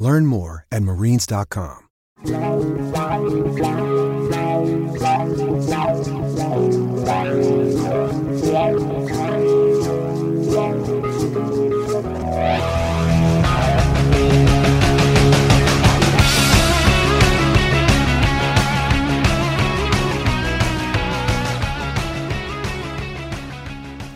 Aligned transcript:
Learn 0.00 0.26
more 0.26 0.66
at 0.72 0.82
marines.com. 0.82 1.86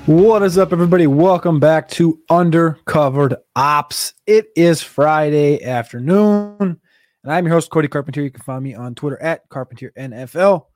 What 0.06 0.42
is 0.42 0.58
up, 0.58 0.70
everybody? 0.70 1.06
Welcome 1.06 1.58
back 1.58 1.88
to 1.92 2.20
Undercovered 2.30 3.36
Opps. 3.56 4.12
It 4.26 4.48
is 4.54 4.82
Friday 4.82 5.64
afternoon, 5.64 6.56
and 6.60 6.78
I'm 7.32 7.46
your 7.46 7.54
host, 7.54 7.70
Cody 7.70 7.88
Carpentier. 7.88 8.24
You 8.24 8.30
can 8.30 8.42
find 8.42 8.62
me 8.62 8.74
on 8.74 8.94
Twitter 8.94 9.20
at 9.22 9.48
Carpentier 9.48 9.94
NFL. 9.96 10.66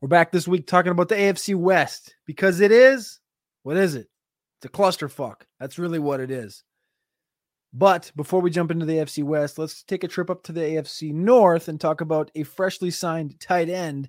We're 0.00 0.08
back 0.08 0.32
this 0.32 0.48
week 0.48 0.66
talking 0.66 0.90
about 0.90 1.08
the 1.08 1.14
AFC 1.14 1.54
West 1.54 2.16
because 2.26 2.58
it 2.58 2.72
is 2.72 3.20
what 3.62 3.76
is 3.76 3.94
it? 3.94 4.08
It's 4.58 4.66
a 4.66 4.76
clusterfuck. 4.76 5.42
That's 5.60 5.78
really 5.78 6.00
what 6.00 6.18
it 6.18 6.32
is. 6.32 6.64
But 7.72 8.10
before 8.16 8.40
we 8.40 8.50
jump 8.50 8.72
into 8.72 8.86
the 8.86 8.94
AFC 8.94 9.22
West, 9.22 9.56
let's 9.60 9.84
take 9.84 10.02
a 10.02 10.08
trip 10.08 10.30
up 10.30 10.42
to 10.42 10.52
the 10.52 10.62
AFC 10.62 11.14
North 11.14 11.68
and 11.68 11.80
talk 11.80 12.00
about 12.00 12.32
a 12.34 12.42
freshly 12.42 12.90
signed 12.90 13.38
tight 13.38 13.68
end 13.68 14.08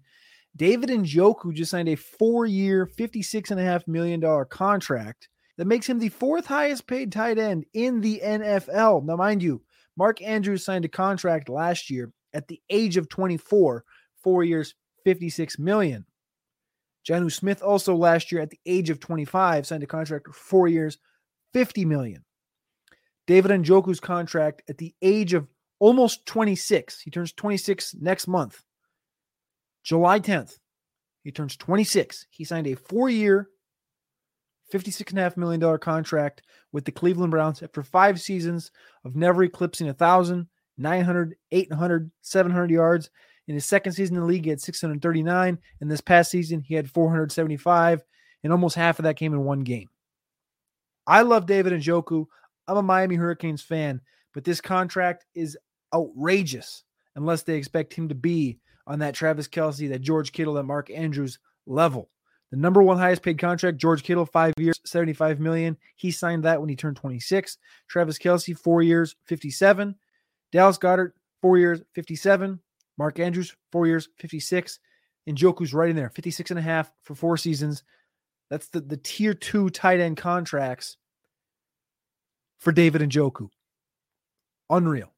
David 0.55 0.89
Njoku 0.89 1.53
just 1.53 1.71
signed 1.71 1.89
a 1.89 1.95
four 1.95 2.45
year, 2.45 2.85
$56.5 2.85 3.87
million 3.87 4.45
contract 4.49 5.29
that 5.57 5.67
makes 5.67 5.87
him 5.87 5.99
the 5.99 6.09
fourth 6.09 6.45
highest 6.45 6.87
paid 6.87 7.11
tight 7.11 7.37
end 7.37 7.65
in 7.73 8.01
the 8.01 8.21
NFL. 8.23 9.03
Now, 9.03 9.15
mind 9.15 9.43
you, 9.43 9.61
Mark 9.97 10.21
Andrews 10.21 10.63
signed 10.63 10.85
a 10.85 10.89
contract 10.89 11.49
last 11.49 11.89
year 11.89 12.11
at 12.33 12.47
the 12.47 12.61
age 12.69 12.97
of 12.97 13.09
24, 13.09 13.83
four 14.23 14.43
years, 14.43 14.75
56 15.03 15.59
million. 15.59 16.05
Jonnu 17.07 17.31
Smith 17.31 17.61
also 17.61 17.95
last 17.95 18.31
year 18.31 18.41
at 18.41 18.49
the 18.49 18.59
age 18.65 18.89
of 18.89 18.99
25 18.99 19.65
signed 19.67 19.83
a 19.83 19.87
contract 19.87 20.27
for 20.27 20.33
four 20.33 20.67
years, 20.67 20.97
50 21.53 21.85
million. 21.85 22.23
David 23.27 23.51
Njoku's 23.51 23.99
contract 23.99 24.63
at 24.69 24.77
the 24.77 24.93
age 25.01 25.33
of 25.33 25.47
almost 25.79 26.25
26. 26.25 27.01
He 27.01 27.11
turns 27.11 27.31
26 27.33 27.95
next 27.99 28.27
month. 28.27 28.63
July 29.89 30.19
10th, 30.19 30.59
he 31.23 31.31
turns 31.31 31.57
26. 31.57 32.27
He 32.29 32.43
signed 32.43 32.67
a 32.67 32.75
four 32.75 33.09
year, 33.09 33.49
$56.5 34.71 35.35
million 35.35 35.79
contract 35.79 36.43
with 36.71 36.85
the 36.85 36.91
Cleveland 36.91 37.31
Browns 37.31 37.63
after 37.63 37.81
five 37.81 38.21
seasons 38.21 38.69
of 39.03 39.15
never 39.15 39.41
eclipsing 39.41 39.87
1,000, 39.87 40.47
900, 40.77 41.35
800, 41.51 42.11
700 42.21 42.69
yards. 42.69 43.09
In 43.47 43.55
his 43.55 43.65
second 43.65 43.93
season 43.93 44.15
in 44.15 44.21
the 44.21 44.27
league, 44.27 44.43
he 44.43 44.51
had 44.51 44.61
639. 44.61 45.57
And 45.81 45.89
this 45.89 46.01
past 46.01 46.29
season, 46.29 46.61
he 46.61 46.75
had 46.75 46.91
475. 46.91 48.03
And 48.43 48.53
almost 48.53 48.75
half 48.75 48.99
of 48.99 49.03
that 49.05 49.17
came 49.17 49.33
in 49.33 49.43
one 49.43 49.61
game. 49.61 49.89
I 51.07 51.23
love 51.23 51.47
David 51.47 51.73
and 51.73 51.81
Njoku. 51.81 52.27
I'm 52.67 52.77
a 52.77 52.83
Miami 52.83 53.15
Hurricanes 53.15 53.63
fan, 53.63 54.01
but 54.35 54.43
this 54.43 54.61
contract 54.61 55.25
is 55.33 55.57
outrageous 55.95 56.83
unless 57.15 57.41
they 57.41 57.55
expect 57.55 57.95
him 57.95 58.09
to 58.09 58.15
be 58.15 58.59
on 58.89 58.99
that 58.99 59.13
Travis 59.13 59.47
Kelce, 59.47 59.87
that 59.89 60.01
George 60.01 60.31
Kittle, 60.33 60.55
that 60.55 60.63
Mark 60.63 60.89
Andrews 60.89 61.39
level. 61.67 62.09
The 62.51 62.57
number 62.57 62.81
one 62.81 62.97
highest 62.97 63.21
paid 63.21 63.37
contract, 63.37 63.77
George 63.77 64.01
Kittle, 64.01 64.25
five 64.25 64.55
years, 64.57 64.81
75 64.83 65.39
million. 65.39 65.77
He 65.95 66.09
signed 66.09 66.43
that 66.43 66.59
when 66.59 66.69
he 66.69 66.75
turned 66.75 66.97
26. 66.97 67.59
Travis 67.87 68.17
Kelce, 68.17 68.57
four 68.57 68.81
years, 68.81 69.15
57. 69.25 69.95
Dallas 70.51 70.79
Goedert, 70.79 71.11
four 71.41 71.59
years, 71.59 71.81
57. 71.93 72.59
Mark 72.97 73.19
Andrews, 73.19 73.55
four 73.71 73.85
years, 73.85 74.09
56. 74.17 74.79
Njoku's 75.29 75.75
right 75.75 75.91
in 75.91 75.95
there, 75.95 76.09
56 76.09 76.49
and 76.49 76.59
a 76.59 76.63
half 76.63 76.91
for 77.03 77.13
four 77.13 77.37
seasons. 77.37 77.83
That's 78.49 78.67
the, 78.69 78.81
the 78.81 78.97
tier 78.97 79.35
two 79.35 79.69
tight 79.69 79.99
end 79.99 80.17
contracts 80.17 80.97
for 82.59 82.71
David 82.71 83.01
Njoku. 83.01 83.49
Unreal. 84.71 85.13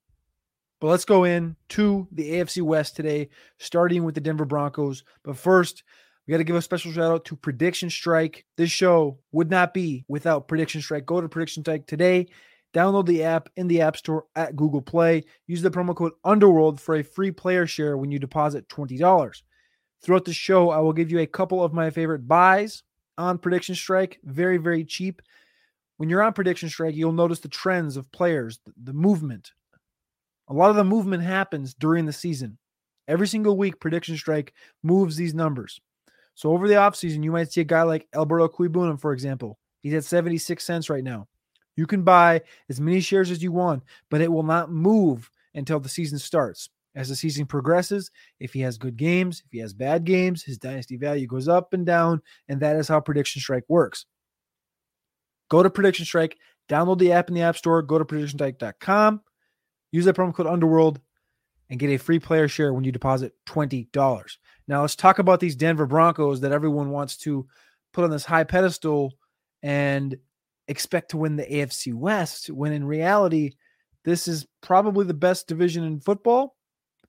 But 0.81 0.87
let's 0.87 1.05
go 1.05 1.25
in 1.25 1.55
to 1.69 2.07
the 2.11 2.31
AFC 2.31 2.63
West 2.63 2.95
today, 2.95 3.29
starting 3.59 4.03
with 4.03 4.15
the 4.15 4.21
Denver 4.21 4.45
Broncos. 4.45 5.03
But 5.23 5.37
first, 5.37 5.83
we 6.25 6.31
got 6.31 6.39
to 6.39 6.43
give 6.43 6.55
a 6.55 6.61
special 6.61 6.91
shout 6.91 7.11
out 7.11 7.25
to 7.25 7.35
Prediction 7.35 7.91
Strike. 7.91 8.45
This 8.57 8.71
show 8.71 9.19
would 9.31 9.51
not 9.51 9.75
be 9.75 10.05
without 10.07 10.47
Prediction 10.47 10.81
Strike. 10.81 11.05
Go 11.05 11.21
to 11.21 11.29
Prediction 11.29 11.63
Strike 11.63 11.85
today. 11.85 12.29
Download 12.73 13.05
the 13.05 13.23
app 13.23 13.47
in 13.57 13.67
the 13.67 13.81
App 13.81 13.95
Store 13.95 14.25
at 14.35 14.55
Google 14.55 14.81
Play. 14.81 15.23
Use 15.45 15.61
the 15.61 15.69
promo 15.69 15.95
code 15.95 16.13
Underworld 16.23 16.81
for 16.81 16.95
a 16.95 17.03
free 17.03 17.31
player 17.31 17.67
share 17.67 17.95
when 17.95 18.09
you 18.09 18.17
deposit 18.17 18.67
$20. 18.67 19.43
Throughout 20.01 20.25
the 20.25 20.33
show, 20.33 20.71
I 20.71 20.79
will 20.79 20.93
give 20.93 21.11
you 21.11 21.19
a 21.19 21.27
couple 21.27 21.63
of 21.63 21.73
my 21.73 21.91
favorite 21.91 22.27
buys 22.27 22.81
on 23.19 23.37
Prediction 23.37 23.75
Strike. 23.75 24.19
Very, 24.23 24.57
very 24.57 24.83
cheap. 24.83 25.21
When 25.97 26.09
you're 26.09 26.23
on 26.23 26.33
Prediction 26.33 26.69
Strike, 26.69 26.95
you'll 26.95 27.11
notice 27.11 27.39
the 27.39 27.49
trends 27.49 27.97
of 27.97 28.11
players, 28.11 28.59
the 28.81 28.93
movement, 28.93 29.51
a 30.51 30.53
lot 30.53 30.69
of 30.69 30.75
the 30.75 30.83
movement 30.83 31.23
happens 31.23 31.73
during 31.73 32.05
the 32.05 32.11
season. 32.11 32.57
Every 33.07 33.25
single 33.25 33.55
week, 33.55 33.79
Prediction 33.79 34.17
Strike 34.17 34.53
moves 34.83 35.15
these 35.15 35.33
numbers. 35.33 35.79
So 36.35 36.51
over 36.51 36.67
the 36.67 36.73
offseason, 36.73 37.23
you 37.23 37.31
might 37.31 37.51
see 37.51 37.61
a 37.61 37.65
guy 37.65 37.83
like 37.83 38.07
Alberto 38.13 38.49
Ekwonu, 38.49 38.99
for 38.99 39.13
example. 39.13 39.57
He's 39.79 39.93
at 39.93 40.03
76 40.03 40.61
cents 40.61 40.89
right 40.89 41.05
now. 41.05 41.29
You 41.77 41.87
can 41.87 42.03
buy 42.03 42.41
as 42.69 42.81
many 42.81 42.99
shares 42.99 43.31
as 43.31 43.41
you 43.41 43.53
want, 43.53 43.83
but 44.09 44.19
it 44.19 44.29
will 44.29 44.43
not 44.43 44.69
move 44.69 45.31
until 45.55 45.79
the 45.79 45.87
season 45.87 46.19
starts. 46.19 46.69
As 46.95 47.07
the 47.07 47.15
season 47.15 47.45
progresses, 47.45 48.11
if 48.41 48.51
he 48.51 48.59
has 48.59 48.77
good 48.77 48.97
games, 48.97 49.41
if 49.45 49.53
he 49.53 49.59
has 49.59 49.73
bad 49.73 50.03
games, 50.03 50.43
his 50.43 50.57
dynasty 50.57 50.97
value 50.97 51.27
goes 51.27 51.47
up 51.47 51.73
and 51.73 51.85
down, 51.85 52.21
and 52.49 52.59
that 52.59 52.75
is 52.75 52.89
how 52.89 52.99
Prediction 52.99 53.41
Strike 53.41 53.63
works. 53.69 54.05
Go 55.49 55.63
to 55.63 55.69
Prediction 55.69 56.05
Strike, 56.05 56.37
download 56.67 56.99
the 56.99 57.13
app 57.13 57.29
in 57.29 57.35
the 57.35 57.41
App 57.41 57.55
Store, 57.55 57.81
go 57.81 57.97
to 57.97 58.03
predictionstrike.com, 58.03 59.21
Use 59.91 60.05
that 60.05 60.15
promo 60.15 60.33
code 60.33 60.47
Underworld 60.47 60.99
and 61.69 61.79
get 61.79 61.89
a 61.89 61.97
free 61.97 62.19
player 62.19 62.47
share 62.47 62.73
when 62.73 62.83
you 62.83 62.91
deposit 62.91 63.33
$20. 63.47 64.37
Now, 64.67 64.81
let's 64.81 64.95
talk 64.95 65.19
about 65.19 65.39
these 65.39 65.55
Denver 65.55 65.85
Broncos 65.85 66.41
that 66.41 66.51
everyone 66.51 66.91
wants 66.91 67.17
to 67.17 67.47
put 67.93 68.03
on 68.03 68.09
this 68.09 68.25
high 68.25 68.43
pedestal 68.43 69.13
and 69.63 70.17
expect 70.67 71.11
to 71.11 71.17
win 71.17 71.35
the 71.35 71.45
AFC 71.45 71.93
West, 71.93 72.49
when 72.49 72.71
in 72.71 72.85
reality, 72.85 73.51
this 74.03 74.27
is 74.27 74.47
probably 74.61 75.05
the 75.05 75.13
best 75.13 75.47
division 75.47 75.83
in 75.83 75.99
football, 75.99 76.55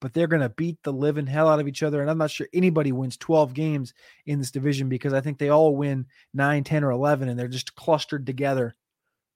but 0.01 0.13
they're 0.13 0.27
going 0.27 0.43
to 0.43 0.49
beat 0.51 0.79
the 0.83 0.93
living 0.93 1.27
hell 1.27 1.49
out 1.49 1.61
of 1.61 1.69
each 1.69 1.83
other. 1.83 2.01
And 2.01 2.11
I'm 2.11 2.19
not 2.19 2.31
sure 2.31 2.49
anybody 2.53 2.93
wins 2.93 3.17
12 3.17 3.55
games 3.55 3.95
in 4.27 4.39
this 4.39 4.51
division 4.51 4.89
because 4.89 5.13
I 5.13 5.21
think 5.21 5.39
they 5.39 5.49
all 5.49 5.77
win 5.77 6.07
9, 6.35 6.65
10, 6.65 6.85
or 6.85 6.91
11, 6.91 7.29
and 7.29 7.39
they're 7.39 7.49
just 7.49 7.75
clustered 7.75 8.27
together, 8.27 8.75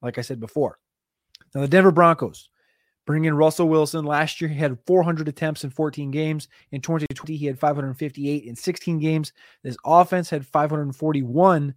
like 0.03 0.19
I 0.19 0.23
said 0.23 0.41
before. 0.41 0.79
Now, 1.55 1.63
the 1.63 1.69
Denver 1.69 1.93
Broncos, 1.93 2.49
Bring 3.07 3.25
in 3.25 3.37
Russell 3.37 3.69
Wilson. 3.69 4.05
Last 4.05 4.41
year, 4.41 4.51
he 4.51 4.59
had 4.59 4.79
400 4.87 5.29
attempts 5.29 5.63
in 5.63 5.71
14 5.71 6.11
games. 6.11 6.49
In 6.73 6.81
2020, 6.81 7.37
he 7.37 7.47
had 7.47 7.59
558 7.59 8.45
in 8.45 8.57
16 8.57 8.99
games. 8.99 9.33
This 9.63 9.77
offense 9.85 10.29
had 10.29 10.45
541 10.45 11.75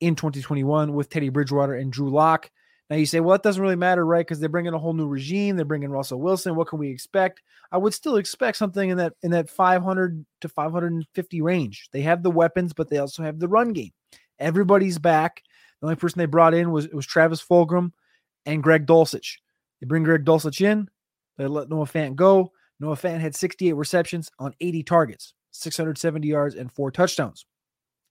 in 0.00 0.14
2021 0.16 0.94
with 0.94 1.10
Teddy 1.10 1.28
Bridgewater 1.28 1.74
and 1.74 1.92
Drew 1.92 2.10
Lock. 2.10 2.50
Now 2.90 2.96
you 2.96 3.06
say, 3.06 3.20
well, 3.20 3.34
it 3.34 3.42
doesn't 3.42 3.62
really 3.62 3.76
matter, 3.76 4.04
right? 4.04 4.26
Because 4.26 4.40
they're 4.40 4.48
bringing 4.48 4.74
a 4.74 4.78
whole 4.78 4.92
new 4.92 5.06
regime. 5.06 5.56
They're 5.56 5.64
bringing 5.64 5.90
Russell 5.90 6.20
Wilson. 6.20 6.54
What 6.54 6.68
can 6.68 6.78
we 6.78 6.90
expect? 6.90 7.42
I 7.72 7.78
would 7.78 7.94
still 7.94 8.16
expect 8.16 8.58
something 8.58 8.90
in 8.90 8.98
that 8.98 9.14
in 9.22 9.30
that 9.30 9.48
500 9.48 10.24
to 10.42 10.48
550 10.48 11.40
range. 11.40 11.88
They 11.92 12.02
have 12.02 12.22
the 12.22 12.30
weapons, 12.30 12.72
but 12.72 12.88
they 12.88 12.98
also 12.98 13.22
have 13.22 13.38
the 13.38 13.48
run 13.48 13.72
game. 13.72 13.92
Everybody's 14.38 14.98
back. 14.98 15.42
The 15.80 15.86
only 15.86 15.96
person 15.96 16.18
they 16.18 16.26
brought 16.26 16.54
in 16.54 16.72
was 16.72 16.88
was 16.88 17.06
Travis 17.06 17.42
Fulgham 17.42 17.92
and 18.44 18.62
Greg 18.62 18.86
Dulcich. 18.86 19.38
They 19.84 19.88
bring 19.88 20.02
Greg 20.02 20.24
Dulcich 20.24 20.62
in. 20.62 20.88
They 21.36 21.46
let 21.46 21.68
Noah 21.68 21.84
Fant 21.84 22.16
go. 22.16 22.52
Noah 22.80 22.96
Fant 22.96 23.20
had 23.20 23.36
68 23.36 23.74
receptions 23.74 24.30
on 24.38 24.54
80 24.58 24.82
targets, 24.82 25.34
670 25.50 26.26
yards, 26.26 26.54
and 26.54 26.72
four 26.72 26.90
touchdowns. 26.90 27.44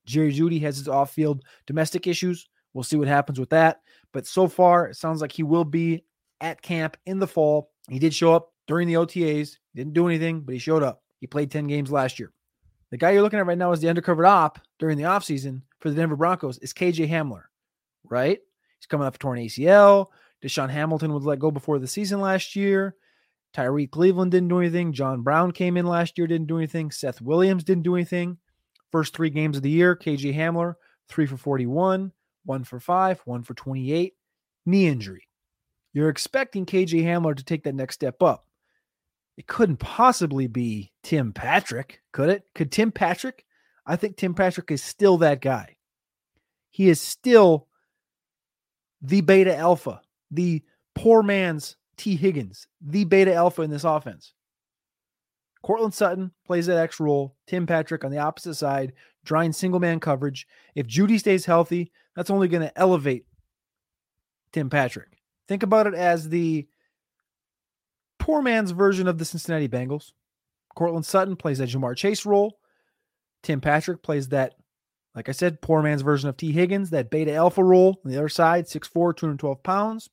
Jerry 0.05 0.31
Jeudy 0.31 0.61
has 0.61 0.77
his 0.77 0.87
off 0.87 1.15
field 1.15 1.43
domestic 1.65 2.05
issues. 2.05 2.47
We'll 2.75 2.83
see 2.83 2.97
what 2.97 3.07
happens 3.07 3.39
with 3.39 3.49
that. 3.49 3.81
But 4.11 4.27
so 4.27 4.47
far, 4.47 4.87
it 4.87 4.97
sounds 4.97 5.19
like 5.19 5.31
he 5.31 5.41
will 5.41 5.65
be 5.65 6.03
at 6.41 6.61
camp 6.61 6.95
in 7.07 7.17
the 7.17 7.25
fall. 7.25 7.71
He 7.89 7.97
did 7.97 8.13
show 8.13 8.35
up 8.35 8.53
during 8.67 8.87
the 8.87 8.93
OTAs. 8.93 9.57
Didn't 9.73 9.93
do 9.93 10.07
anything, 10.07 10.41
but 10.41 10.53
he 10.53 10.59
showed 10.59 10.83
up. 10.83 11.01
He 11.21 11.25
played 11.25 11.49
10 11.49 11.65
games 11.65 11.91
last 11.91 12.19
year. 12.19 12.31
The 12.91 12.97
guy 12.97 13.09
you're 13.09 13.23
looking 13.23 13.39
at 13.39 13.47
right 13.47 13.57
now 13.57 13.71
is 13.71 13.79
the 13.79 13.89
undercover 13.89 14.27
op 14.27 14.59
during 14.77 14.99
the 14.99 15.05
offseason 15.05 15.63
for 15.79 15.89
the 15.89 15.95
Denver 15.95 16.17
Broncos 16.17 16.59
is 16.59 16.71
KJ 16.71 17.09
Hamler, 17.09 17.45
right? 18.03 18.37
He's 18.77 18.85
coming 18.85 19.07
off 19.07 19.15
a 19.15 19.17
torn 19.17 19.39
ACL. 19.39 20.09
DaeSean 20.43 20.69
Hamilton 20.69 21.13
was 21.13 21.23
let 21.23 21.39
go 21.39 21.51
before 21.51 21.79
the 21.79 21.87
season 21.87 22.19
last 22.19 22.55
year. 22.55 22.95
Tyrie 23.53 23.87
Cleveland 23.87 24.31
didn't 24.31 24.49
do 24.49 24.59
anything. 24.59 24.91
John 24.91 25.21
Brown 25.21 25.51
came 25.51 25.77
in 25.77 25.85
last 25.85 26.17
year, 26.17 26.27
didn't 26.27 26.47
do 26.47 26.57
anything. 26.57 26.91
Seth 26.91 27.21
Williams 27.21 27.63
didn't 27.63 27.83
do 27.83 27.95
anything. 27.95 28.37
First 28.91 29.15
three 29.15 29.29
games 29.29 29.57
of 29.57 29.63
the 29.63 29.69
year, 29.69 29.95
KJ 29.95 30.35
Hamler, 30.35 30.75
three 31.07 31.25
for 31.25 31.37
41, 31.37 32.11
one 32.45 32.63
for 32.63 32.79
five, 32.79 33.21
one 33.25 33.43
for 33.43 33.53
28. 33.53 34.13
Knee 34.65 34.87
injury. 34.87 35.27
You're 35.93 36.09
expecting 36.09 36.65
KJ 36.65 37.03
Hamler 37.03 37.35
to 37.35 37.43
take 37.43 37.63
that 37.63 37.75
next 37.75 37.95
step 37.95 38.21
up. 38.21 38.45
It 39.37 39.47
couldn't 39.47 39.77
possibly 39.77 40.47
be 40.47 40.91
Tim 41.03 41.33
Patrick, 41.33 42.01
could 42.11 42.29
it? 42.29 42.43
Could 42.53 42.71
Tim 42.71 42.91
Patrick? 42.91 43.45
I 43.85 43.95
think 43.95 44.17
Tim 44.17 44.33
Patrick 44.33 44.71
is 44.71 44.83
still 44.83 45.17
that 45.19 45.41
guy. 45.41 45.77
He 46.69 46.89
is 46.89 47.01
still 47.01 47.67
the 49.01 49.21
beta 49.21 49.55
alpha, 49.55 50.01
the 50.33 50.63
poor 50.95 51.23
man's 51.23 51.75
Tee 51.97 52.15
Higgins, 52.15 52.67
the 52.81 53.05
beta 53.05 53.33
alpha 53.33 53.61
in 53.61 53.69
this 53.69 53.83
offense. 53.83 54.33
Courtland 55.63 55.93
Sutton 55.93 56.31
plays 56.45 56.65
that 56.65 56.77
X 56.77 56.99
role. 56.99 57.35
Tim 57.47 57.65
Patrick 57.65 58.03
on 58.03 58.11
the 58.11 58.17
opposite 58.17 58.55
side, 58.55 58.93
drawing 59.23 59.53
single 59.53 59.79
man 59.79 59.99
coverage. 59.99 60.45
If 60.75 60.87
Jeudy 60.87 61.17
stays 61.19 61.45
healthy, 61.45 61.91
that's 62.15 62.29
only 62.29 62.47
going 62.49 62.63
to 62.63 62.77
elevate 62.77 63.25
Tim 64.51 64.69
Patrick. 64.69 65.17
Think 65.47 65.63
about 65.63 65.87
it 65.87 65.93
as 65.93 66.29
the 66.29 66.67
poor 68.19 68.41
man's 68.41 68.71
version 68.71 69.07
of 69.07 69.17
the 69.17 69.25
Cincinnati 69.25 69.67
Bengals. 69.67 70.11
Courtland 70.75 71.05
Sutton 71.05 71.35
plays 71.35 71.59
that 71.59 71.69
Ja'Marr 71.69 71.95
Chase 71.95 72.25
role. 72.25 72.59
Tim 73.41 73.61
Patrick 73.61 74.01
plays 74.03 74.29
that, 74.29 74.55
like 75.15 75.29
I 75.29 75.33
said, 75.33 75.61
poor 75.61 75.81
man's 75.81 76.01
version 76.01 76.29
of 76.29 76.37
Tee 76.37 76.51
Higgins, 76.51 76.89
that 76.89 77.09
beta 77.09 77.33
alpha 77.33 77.63
role 77.63 78.01
on 78.03 78.11
the 78.11 78.17
other 78.17 78.29
side, 78.29 78.65
6'4, 78.65 79.15
212 79.15 79.63
pounds. 79.63 80.09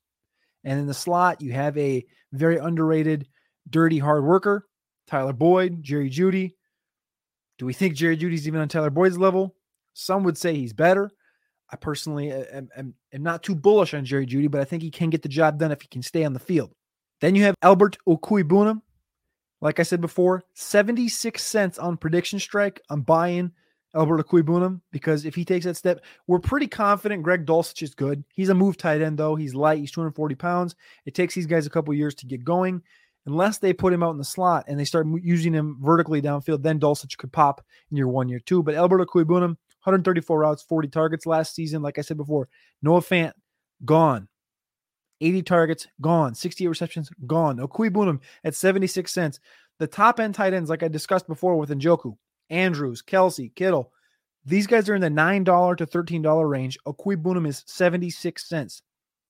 And 0.63 0.79
in 0.79 0.87
the 0.87 0.93
slot, 0.93 1.41
you 1.41 1.53
have 1.53 1.77
a 1.77 2.05
very 2.31 2.57
underrated, 2.57 3.27
dirty 3.69 3.99
hard 3.99 4.23
worker, 4.23 4.67
Tyler 5.07 5.33
Boyd, 5.33 5.81
Jerry 5.81 6.09
Jeudy. 6.09 6.55
Do 7.57 7.65
we 7.65 7.73
think 7.73 7.95
Jerry 7.95 8.17
Jeudy's 8.17 8.47
even 8.47 8.61
on 8.61 8.67
Tyler 8.67 8.89
Boyd's 8.89 9.17
level? 9.17 9.55
Some 9.93 10.23
would 10.23 10.37
say 10.37 10.55
he's 10.55 10.73
better. 10.73 11.11
I 11.71 11.75
personally 11.77 12.31
uh, 12.31 12.43
am, 12.51 12.69
am, 12.75 12.93
am 13.13 13.23
not 13.23 13.43
too 13.43 13.55
bullish 13.55 13.93
on 13.93 14.05
Jerry 14.05 14.25
Jeudy, 14.25 14.49
but 14.49 14.61
I 14.61 14.65
think 14.65 14.83
he 14.83 14.91
can 14.91 15.09
get 15.09 15.21
the 15.21 15.29
job 15.29 15.57
done 15.57 15.71
if 15.71 15.81
he 15.81 15.87
can 15.87 16.01
stay 16.01 16.23
on 16.23 16.33
the 16.33 16.39
field. 16.39 16.71
Then 17.21 17.35
you 17.35 17.43
have 17.43 17.55
Albert 17.61 17.97
Okwuegbunam. 18.07 18.81
Like 19.61 19.79
I 19.79 19.83
said 19.83 20.01
before, 20.01 20.43
76 20.55 21.41
cents 21.41 21.77
on 21.77 21.95
prediction 21.95 22.39
strike. 22.39 22.81
I'm 22.89 23.01
buying 23.01 23.51
Albert 23.93 24.25
Okwuegbunam 24.25 24.81
because 24.91 25.25
if 25.25 25.35
he 25.35 25.43
takes 25.43 25.65
that 25.65 25.77
step, 25.77 26.03
we're 26.27 26.39
pretty 26.39 26.67
confident 26.67 27.23
Greg 27.23 27.45
Dulcich 27.45 27.83
is 27.83 27.93
good. 27.93 28.23
He's 28.33 28.49
a 28.49 28.53
move 28.53 28.77
tight 28.77 29.01
end, 29.01 29.17
though. 29.17 29.35
He's 29.35 29.53
light. 29.53 29.79
He's 29.79 29.91
240 29.91 30.35
pounds. 30.35 30.75
It 31.05 31.13
takes 31.13 31.35
these 31.35 31.45
guys 31.45 31.65
a 31.65 31.69
couple 31.69 31.93
years 31.93 32.15
to 32.15 32.25
get 32.25 32.43
going. 32.43 32.81
Unless 33.25 33.59
they 33.59 33.73
put 33.73 33.93
him 33.93 34.01
out 34.01 34.11
in 34.11 34.17
the 34.17 34.23
slot 34.23 34.65
and 34.67 34.79
they 34.79 34.85
start 34.85 35.05
using 35.21 35.53
him 35.53 35.77
vertically 35.79 36.21
downfield, 36.21 36.63
then 36.63 36.79
Dulcich 36.79 37.17
could 37.17 37.31
pop 37.31 37.63
in 37.91 37.97
year 37.97 38.07
one, 38.07 38.29
year 38.29 38.39
two. 38.39 38.63
But 38.63 38.75
Albert 38.75 39.05
Okwuegbunam, 39.05 39.57
134 39.83 40.39
routes, 40.39 40.63
40 40.63 40.87
targets 40.87 41.25
last 41.25 41.53
season. 41.53 41.81
Like 41.81 41.99
I 41.99 42.01
said 42.01 42.17
before, 42.17 42.49
Noah 42.81 43.01
Fant, 43.01 43.33
gone. 43.85 44.27
80 45.19 45.43
targets, 45.43 45.87
gone. 45.99 46.33
68 46.33 46.67
receptions, 46.67 47.11
gone. 47.27 47.57
Okwuegbunam 47.57 48.21
at 48.43 48.55
76 48.55 49.11
cents. 49.11 49.39
The 49.77 49.85
top 49.85 50.19
end 50.19 50.33
tight 50.33 50.53
ends, 50.53 50.69
like 50.69 50.81
I 50.81 50.87
discussed 50.87 51.27
before 51.27 51.57
with 51.57 51.69
Njoku, 51.69 52.17
Andrews, 52.51 53.01
Kelce, 53.01 53.53
Kittle. 53.55 53.91
These 54.45 54.67
guys 54.67 54.89
are 54.89 54.95
in 54.95 55.01
the 55.01 55.09
$9 55.09 55.77
to 55.77 55.85
$13 55.85 56.49
range. 56.49 56.77
Okwuegbunam 56.85 57.47
is 57.47 57.63
76 57.67 58.47
cents. 58.47 58.81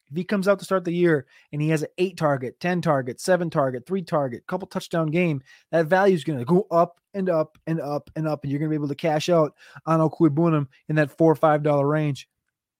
If 0.09 0.17
he 0.17 0.23
comes 0.25 0.47
out 0.49 0.59
to 0.59 0.65
start 0.65 0.83
the 0.83 0.93
year 0.93 1.25
and 1.53 1.61
he 1.61 1.69
has 1.69 1.83
an 1.83 1.89
eight 1.97 2.17
target, 2.17 2.59
10 2.59 2.81
target, 2.81 3.21
seven 3.21 3.49
target, 3.49 3.85
three 3.85 4.01
target, 4.01 4.45
couple 4.45 4.67
touchdown 4.67 5.07
game, 5.07 5.41
that 5.71 5.85
value 5.85 6.15
is 6.15 6.25
going 6.25 6.39
to 6.39 6.45
go 6.45 6.67
up 6.69 6.99
and 7.13 7.29
up 7.29 7.57
and 7.65 7.79
up 7.79 8.09
and 8.15 8.27
up. 8.27 8.43
And 8.43 8.51
you're 8.51 8.59
going 8.59 8.69
to 8.69 8.73
be 8.73 8.75
able 8.75 8.89
to 8.89 8.95
cash 8.95 9.29
out 9.29 9.53
on 9.85 9.99
Okwuegbunam 9.99 10.67
in 10.89 10.95
that 10.97 11.17
four 11.17 11.31
or 11.31 11.35
$5 11.35 11.89
range. 11.89 12.27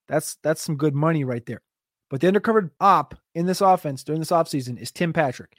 That's, 0.08 0.36
that's 0.42 0.60
some 0.60 0.76
good 0.76 0.94
money 0.94 1.24
right 1.24 1.44
there. 1.46 1.62
But 2.10 2.20
the 2.20 2.30
undercovered 2.30 2.70
op 2.80 3.14
in 3.34 3.46
this 3.46 3.62
offense 3.62 4.04
during 4.04 4.20
this 4.20 4.30
offseason 4.30 4.78
is 4.78 4.90
Tim 4.90 5.14
Patrick. 5.14 5.56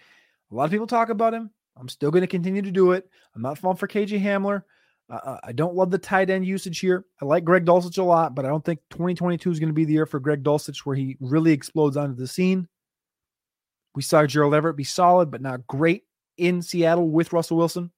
A 0.52 0.56
lot 0.56 0.66
of 0.66 0.72
people 0.72 0.86
talk 0.86 1.10
about 1.10 1.34
him. 1.34 1.50
I'm 1.76 1.90
still 1.90 2.12
going 2.12 2.22
to 2.22 2.28
continue 2.28 2.62
to 2.62 2.72
do 2.72 2.92
it. 2.92 3.10
I'm 3.36 3.42
not 3.42 3.58
falling 3.58 3.78
for 3.78 3.88
KJ 3.88 4.22
Hamler. 4.22 4.64
Uh, 5.10 5.38
I 5.44 5.52
don't 5.52 5.76
love 5.76 5.92
the 5.92 5.98
tight 5.98 6.30
end 6.30 6.46
usage 6.46 6.80
here. 6.80 7.06
I 7.22 7.26
like 7.26 7.44
Greg 7.44 7.66
Dulcich 7.66 7.98
a 7.98 8.04
lot, 8.04 8.36
but 8.36 8.46
I 8.46 8.48
don't 8.48 8.64
think 8.64 8.80
2022 8.90 9.52
is 9.52 9.60
going 9.60 9.70
to 9.70 9.74
be 9.74 9.86
the 9.86 9.94
year 9.94 10.06
for 10.06 10.20
Greg 10.20 10.44
Dulcich 10.44 10.80
where 10.80 10.96
he 10.96 11.18
really 11.20 11.52
explodes 11.52 11.98
onto 11.98 12.16
the 12.16 12.28
scene. 12.28 12.68
We 13.96 14.02
saw 14.02 14.26
Gerald 14.26 14.56
Everett 14.56 14.76
be 14.76 14.84
solid, 14.84 15.30
but 15.30 15.42
not 15.42 15.68
great 15.68 16.04
in 16.38 16.62
Seattle 16.62 17.10
with 17.10 17.34
Russell 17.34 17.58
Wilson. 17.58 17.92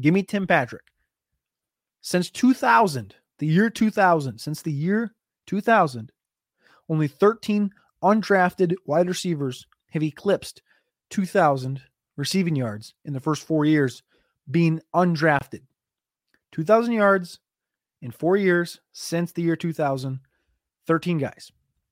Give 0.00 0.12
me 0.12 0.22
Tim 0.22 0.46
Patrick. 0.46 0.82
Since 2.02 2.30
2000, 2.30 3.14
the 3.38 3.46
year 3.46 3.70
2000, 3.70 4.38
since 4.38 4.62
the 4.62 4.72
year 4.72 5.14
2000, 5.46 6.12
only 6.88 7.08
13 7.08 7.70
undrafted 8.02 8.74
wide 8.84 9.08
receivers 9.08 9.66
have 9.90 10.02
eclipsed 10.02 10.62
2,000 11.10 11.80
receiving 12.16 12.56
yards 12.56 12.94
in 13.04 13.12
the 13.12 13.20
first 13.20 13.42
four 13.42 13.64
years 13.64 14.02
being 14.50 14.80
undrafted. 14.94 15.62
2,000 16.52 16.92
yards 16.92 17.40
in 18.02 18.10
four 18.10 18.36
years 18.36 18.80
since 18.92 19.32
the 19.32 19.42
year 19.42 19.56
2000. 19.56 20.20
13 20.86 21.18
guys. 21.18 21.50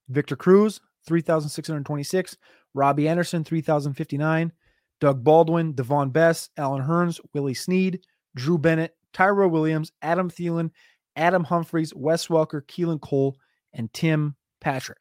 Victor 0.08 0.36
Cruz, 0.36 0.80
3,626. 1.06 2.36
Robbie 2.74 3.08
Anderson, 3.08 3.44
3,059. 3.44 4.52
Doug 5.00 5.24
Baldwin, 5.24 5.74
Davone 5.74 6.12
Bess, 6.12 6.50
Allen 6.56 6.82
Hurns, 6.82 7.20
Willie 7.32 7.54
Snead, 7.54 8.00
Drew 8.36 8.58
Bennett, 8.58 8.96
Tyrell 9.12 9.50
Williams, 9.50 9.92
Adam 10.02 10.30
Thielen, 10.30 10.70
Adam 11.16 11.44
Humphries, 11.44 11.94
Wes 11.94 12.28
Welker, 12.28 12.62
Keelan 12.62 13.00
Cole, 13.00 13.36
and 13.72 13.92
Tim 13.92 14.36
Patrick. 14.60 14.98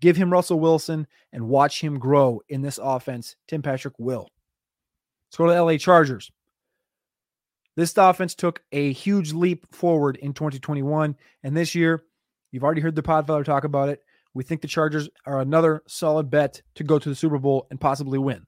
Give 0.00 0.16
him 0.16 0.32
Russell 0.32 0.60
Wilson 0.60 1.06
and 1.32 1.48
watch 1.48 1.80
him 1.80 1.98
grow 1.98 2.40
in 2.48 2.62
this 2.62 2.78
offense. 2.82 3.36
Tim 3.48 3.62
Patrick 3.62 3.94
will. 3.98 4.28
Let's 5.26 5.36
go 5.36 5.46
to 5.46 5.52
the 5.52 5.62
LA 5.62 5.76
Chargers. 5.76 6.30
This 7.76 7.96
offense 7.96 8.34
took 8.34 8.62
a 8.72 8.92
huge 8.92 9.32
leap 9.32 9.66
forward 9.74 10.16
in 10.16 10.34
2021. 10.34 11.16
And 11.42 11.56
this 11.56 11.74
year, 11.74 12.04
you've 12.50 12.64
already 12.64 12.80
heard 12.80 12.94
the 12.94 13.02
Podfather 13.02 13.44
talk 13.44 13.64
about 13.64 13.88
it. 13.88 14.00
We 14.34 14.44
think 14.44 14.60
the 14.60 14.68
Chargers 14.68 15.08
are 15.26 15.40
another 15.40 15.82
solid 15.86 16.30
bet 16.30 16.62
to 16.74 16.84
go 16.84 16.98
to 16.98 17.08
the 17.08 17.14
Super 17.14 17.38
Bowl 17.38 17.66
and 17.70 17.80
possibly 17.80 18.18
win. 18.18 18.46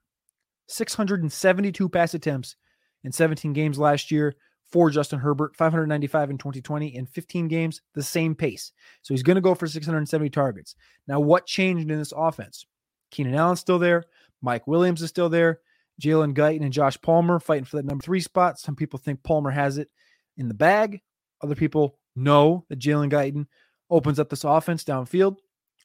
672 0.69 1.89
pass 1.89 2.15
attempts 2.15 2.57
in 3.03 3.13
17 3.13 3.53
games 3.53 3.79
last 3.79 4.11
year 4.11 4.35
for 4.71 4.91
Justin 4.91 5.21
Herbert, 5.21 5.55
595 5.57 6.31
in 6.31 6.39
2020 6.39 6.97
in 6.97 7.07
15 7.07 7.49
games, 7.49 7.83
the 7.95 8.03
same 8.03 8.35
pace. 8.35 8.73
So 9.03 9.15
he's 9.15 9.23
going 9.23 9.37
to 9.37 9.43
go 9.43 9.55
for 9.55 9.67
670 9.67 10.31
targets. 10.31 10.75
Now, 11.07 11.21
what 11.21 11.47
changed 11.47 11.91
in 11.91 11.99
this 11.99 12.15
offense? 12.17 12.67
Keenan 13.11 13.35
Allen's 13.35 13.61
still 13.61 13.79
there. 13.79 14.05
Mike 14.43 14.67
Williams 14.67 15.03
is 15.03 15.11
still 15.11 15.29
there. 15.29 15.61
Jalen 16.01 16.35
Guyton 16.35 16.63
and 16.63 16.73
Josh 16.73 17.01
Palmer 17.01 17.39
fighting 17.39 17.65
for 17.65 17.77
that 17.77 17.85
number 17.85 18.03
three 18.03 18.21
spot. 18.21 18.59
Some 18.59 18.77
people 18.77 18.99
think 18.99 19.23
Palmer 19.23 19.51
has 19.51 19.79
it 19.79 19.91
in 20.37 20.49
the 20.49 20.55
bag. 20.55 21.01
Other 21.43 21.55
people 21.55 21.99
know 22.17 22.65
that 22.69 22.79
Jalen 22.79 23.11
Guyton 23.11 23.47
opens 23.91 24.19
up 24.19 24.29
this 24.29 24.45
offense 24.45 24.85
downfield. 24.85 25.37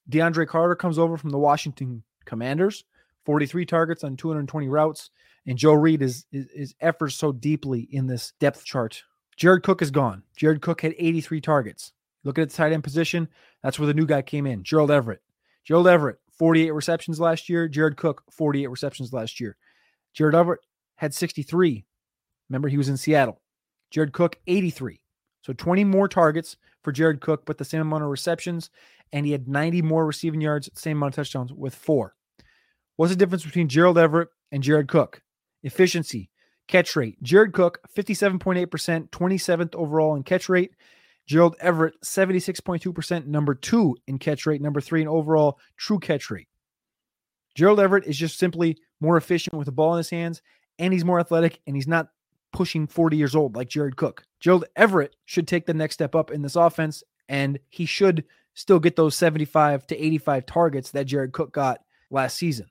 DeAndre 0.10 0.48
Carter 0.48 0.76
comes 0.76 0.98
over 0.98 1.18
from 1.18 1.30
the 1.30 1.38
Washington 1.38 2.04
Commanders, 2.26 2.84
43 3.26 3.66
targets 3.66 4.04
on 4.04 4.18
220 4.18 4.68
routes. 4.68 5.12
And 5.46 5.58
Joe 5.58 5.74
Reed 5.74 6.02
is, 6.02 6.26
is, 6.32 6.48
is 6.48 6.76
efforts 6.80 7.16
so 7.16 7.32
deeply 7.32 7.82
in 7.92 8.08
this 8.08 8.34
depth 8.40 8.66
chart. 8.66 9.04
Jared 9.38 9.64
Cook 9.64 9.82
is 9.82 9.92
gone. 9.92 10.24
Jared 10.36 10.62
Cook 10.62 10.82
had 10.82 10.96
83 10.98 11.42
targets. 11.42 11.94
Looking 12.24 12.42
at 12.42 12.50
the 12.50 12.56
tight 12.56 12.74
end 12.74 12.84
position, 12.84 13.30
that's 13.64 13.80
where 13.80 13.88
the 13.88 13.94
new 13.94 14.06
guy 14.06 14.22
came 14.22 14.46
in, 14.46 14.64
Gerald 14.64 14.92
Everett. 14.92 15.22
Gerald 15.64 15.88
Everett, 15.88 16.18
48 16.34 16.72
receptions 16.72 17.20
last 17.20 17.48
year. 17.48 17.68
Jared 17.68 17.96
Cook, 17.96 18.24
48 18.32 18.68
receptions 18.68 19.14
last 19.14 19.40
year. 19.40 19.56
Jared 20.14 20.36
Everett 20.36 20.62
had 20.96 21.14
63. 21.14 21.86
Remember, 22.50 22.68
he 22.68 22.78
was 22.78 22.90
in 22.90 22.98
Seattle. 22.98 23.42
Jared 23.92 24.14
Cook, 24.14 24.38
83. 24.48 25.02
So 25.42 25.54
20 25.54 25.84
more 25.84 26.08
targets 26.08 26.58
for 26.84 26.92
Jared 26.92 27.22
Cook, 27.22 27.46
but 27.46 27.58
the 27.58 27.66
same 27.66 27.82
amount 27.82 28.04
of 28.04 28.10
receptions. 28.10 28.70
And 29.12 29.26
he 29.26 29.32
had 29.32 29.48
90 29.48 29.82
more 29.82 30.06
receiving 30.06 30.42
yards, 30.42 30.70
same 30.76 30.98
amount 30.98 31.14
of 31.14 31.16
touchdowns 31.16 31.54
with 31.54 31.74
four. 31.74 32.16
What's 32.96 33.12
the 33.12 33.16
difference 33.16 33.46
between 33.46 33.70
Gerald 33.70 33.98
Everett 33.98 34.30
and 34.52 34.62
Jared 34.62 34.88
Cook? 34.88 35.22
efficiency, 35.64 36.30
catch 36.68 36.96
rate. 36.96 37.22
Jared 37.22 37.54
Cook, 37.54 37.80
57.8%, 37.96 39.10
27th 39.10 39.76
overall 39.76 40.16
in 40.16 40.24
catch 40.24 40.50
rate. 40.50 40.72
Gerald 41.28 41.56
Everett, 41.60 41.94
76.2%, 42.04 43.28
number 43.28 43.54
two 43.54 43.96
in 44.08 44.18
catch 44.18 44.46
rate, 44.46 44.62
number 44.62 44.82
three 44.82 45.02
in 45.02 45.08
overall 45.08 45.60
true 45.78 46.00
catch 46.00 46.32
rate. 46.32 46.48
Gerald 47.60 47.82
Everett 47.82 48.06
is 48.06 48.18
just 48.18 48.40
simply 48.40 48.78
more 49.02 49.18
efficient 49.18 49.54
with 49.54 49.66
the 49.66 49.74
ball 49.74 49.94
in 49.94 49.98
his 49.98 50.10
hands 50.10 50.42
and 50.78 50.94
he's 50.94 51.04
more 51.04 51.20
athletic, 51.20 51.60
and 51.68 51.76
he's 51.76 51.90
not 51.90 52.08
pushing 52.54 52.88
40 52.88 53.18
years 53.18 53.36
old 53.36 53.54
like 53.54 53.68
Jared 53.68 53.98
Cook. 53.98 54.24
Gerald 54.40 54.64
Everett 54.78 55.18
should 55.26 55.46
take 55.46 55.66
the 55.66 55.74
next 55.74 55.96
step 55.96 56.16
up 56.16 56.32
in 56.32 56.42
this 56.42 56.56
offense, 56.56 57.04
and 57.28 57.60
he 57.68 57.86
should 57.86 58.24
still 58.54 58.80
get 58.80 58.96
those 58.96 59.14
75 59.14 59.86
to 59.88 59.98
85 59.98 60.46
targets 60.46 60.92
that 60.92 61.04
Jared 61.04 61.34
Cook 61.34 61.52
got 61.52 61.82
last 62.10 62.38
season. 62.38 62.68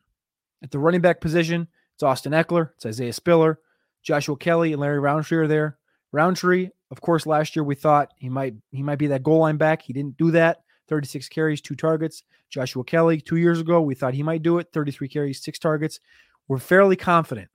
At 0.62 0.70
the 0.70 0.78
running 0.78 1.02
back 1.02 1.20
position, 1.20 1.68
it's 1.92 2.02
Austin 2.02 2.32
Ekeler, 2.32 2.70
it's 2.76 2.86
Isaiah 2.86 3.12
Spiller, 3.12 3.60
Joshua 4.02 4.38
Kelly, 4.38 4.72
and 4.72 4.80
Larry 4.80 5.00
Rountree 5.00 5.36
are 5.36 5.46
there. 5.46 5.76
Rountree, 6.12 6.70
of 6.90 7.02
course, 7.02 7.26
last 7.26 7.54
year 7.54 7.62
we 7.62 7.74
thought 7.74 8.14
he 8.16 8.30
might 8.30 8.54
he 8.70 8.82
might 8.82 8.96
be 8.96 9.08
that 9.08 9.22
goal 9.22 9.40
line 9.40 9.58
back. 9.58 9.82
He 9.82 9.92
didn't 9.92 10.16
do 10.16 10.30
that. 10.30 10.62
36 10.88 11.28
carries, 11.28 11.60
two 11.60 11.76
targets. 11.76 12.22
Joshua 12.50 12.84
Kelly, 12.84 13.20
two 13.20 13.36
years 13.36 13.60
ago, 13.60 13.80
we 13.80 13.94
thought 13.94 14.14
he 14.14 14.22
might 14.22 14.42
do 14.42 14.58
it. 14.58 14.68
33 14.72 15.08
carries, 15.08 15.42
six 15.42 15.58
targets. 15.58 16.00
We're 16.48 16.58
fairly 16.58 16.96
confident, 16.96 17.48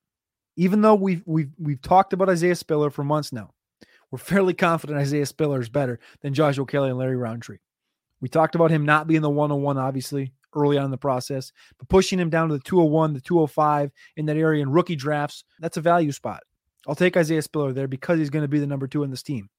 even 0.56 0.82
though 0.82 0.96
we've 0.96 1.24
we've 1.26 1.52
we've 1.58 1.82
talked 1.82 2.14
about 2.14 2.30
Isaiah 2.30 2.56
Spiller 2.56 2.90
for 2.90 3.04
months 3.04 3.34
now. 3.34 3.52
We're 4.12 4.20
fairly 4.20 4.54
confident 4.54 5.00
Isaiah 5.00 5.26
Spiller 5.26 5.60
is 5.60 5.70
better 5.70 6.00
than 6.22 6.36
Joshua 6.36 6.68
Kelly 6.68 6.90
and 6.90 7.00
Larry 7.00 7.16
Rountree. 7.16 7.58
We 8.22 8.30
talked 8.30 8.54
about 8.54 8.70
him 8.70 8.86
not 8.86 9.08
being 9.08 9.22
the 9.22 9.30
101, 9.30 9.78
obviously, 9.78 10.34
early 10.56 10.78
on 10.78 10.86
in 10.86 10.92
the 10.92 10.98
process, 10.98 11.52
but 11.80 11.90
pushing 11.90 12.20
him 12.20 12.30
down 12.30 12.50
to 12.50 12.54
the 12.54 12.64
201, 12.64 13.14
the 13.14 13.22
205 13.22 13.92
in 14.18 14.28
that 14.28 14.38
area 14.38 14.62
in 14.62 14.70
rookie 14.70 14.96
drafts, 14.96 15.44
that's 15.60 15.78
a 15.78 15.82
value 15.82 16.12
spot. 16.12 16.44
I'll 16.88 16.96
take 16.96 17.18
Isaiah 17.18 17.42
Spiller 17.42 17.74
there 17.74 17.88
because 17.88 18.20
he's 18.20 18.30
going 18.30 18.44
to 18.44 18.48
be 18.48 18.60
the 18.60 18.68
number 18.68 18.88
two 18.88 19.04
in 19.04 19.10
this 19.10 19.24
team. 19.24 19.50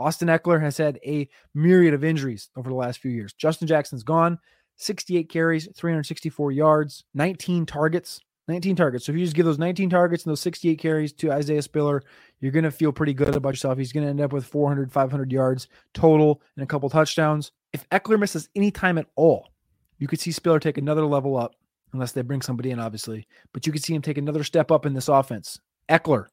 Austin 0.00 0.28
Ekeler 0.28 0.60
has 0.60 0.76
had 0.76 0.98
a 1.04 1.28
myriad 1.54 1.94
of 1.94 2.04
injuries 2.04 2.50
over 2.56 2.68
the 2.70 2.76
last 2.76 3.00
few 3.00 3.10
years. 3.10 3.32
Justin 3.34 3.68
Jackson's 3.68 4.02
gone, 4.02 4.38
68 4.76 5.28
carries, 5.28 5.68
364 5.76 6.52
yards, 6.52 7.04
19 7.14 7.66
targets. 7.66 8.20
19 8.48 8.74
targets. 8.74 9.06
So 9.06 9.12
if 9.12 9.18
you 9.18 9.24
just 9.24 9.36
give 9.36 9.46
those 9.46 9.60
19 9.60 9.90
targets 9.90 10.24
and 10.24 10.30
those 10.30 10.40
68 10.40 10.76
carries 10.76 11.12
to 11.12 11.30
Isaiah 11.30 11.62
Spiller, 11.62 12.02
you're 12.40 12.50
going 12.50 12.64
to 12.64 12.72
feel 12.72 12.90
pretty 12.90 13.14
good 13.14 13.36
about 13.36 13.50
yourself. 13.50 13.78
He's 13.78 13.92
going 13.92 14.02
to 14.02 14.10
end 14.10 14.20
up 14.20 14.32
with 14.32 14.44
400, 14.44 14.90
500 14.90 15.30
yards 15.30 15.68
total 15.94 16.42
and 16.56 16.64
a 16.64 16.66
couple 16.66 16.90
touchdowns. 16.90 17.52
If 17.72 17.88
Ekeler 17.90 18.18
misses 18.18 18.48
any 18.56 18.72
time 18.72 18.98
at 18.98 19.06
all, 19.14 19.50
you 19.98 20.08
could 20.08 20.18
see 20.18 20.32
Spiller 20.32 20.58
take 20.58 20.78
another 20.78 21.06
level 21.06 21.36
up, 21.36 21.54
unless 21.92 22.10
they 22.12 22.22
bring 22.22 22.42
somebody 22.42 22.72
in, 22.72 22.80
obviously. 22.80 23.28
But 23.52 23.66
you 23.66 23.72
could 23.72 23.84
see 23.84 23.94
him 23.94 24.02
take 24.02 24.18
another 24.18 24.42
step 24.42 24.72
up 24.72 24.84
in 24.84 24.94
this 24.94 25.08
offense. 25.08 25.60
Ekeler, 25.88 26.26